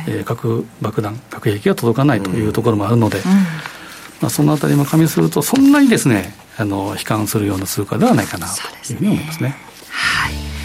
[0.09, 9.57] えー、核爆弾、核兵器が届かないというところもあるので、うん、まあ、そのあたりも加味すると、そんなにですね、あの悲観するような通貨ではないかなというふうに思いますね。
[9.91, 10.64] はい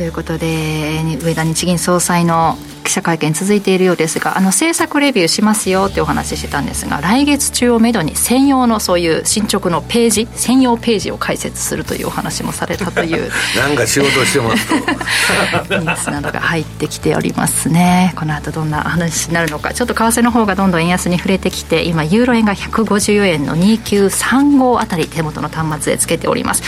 [0.00, 2.56] ということで上田日銀総裁の
[2.90, 14.74] 記者会見続いているようですがあの政策レビューしますよってお話ししてたんですが来月中をめどに専用のそういう進捗のページ専用ページを開設するというお話もされたという なんか仕事してますと。
[15.78, 18.12] ニュースなどが入ってきておりますね。
[18.16, 26.62] この後どんな話になるのかちょっと為替の方がどんどん円安に触れてきて今ユーロ円が150円の2935あたり手元の端末でつけております。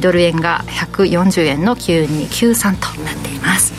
[0.00, 3.72] ドル円が140円の9293となっています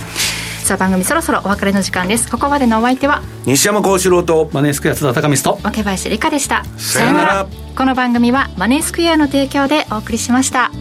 [0.65, 2.30] さあ番組そろそろお別れの時間です。
[2.30, 6.65] ここまでのお相手は西山幸四郎とマネースクエア津田高見と若林理香でした。
[6.76, 7.48] さよなら。
[7.78, 10.72] この番組はマネースクエアの提供でお送りしました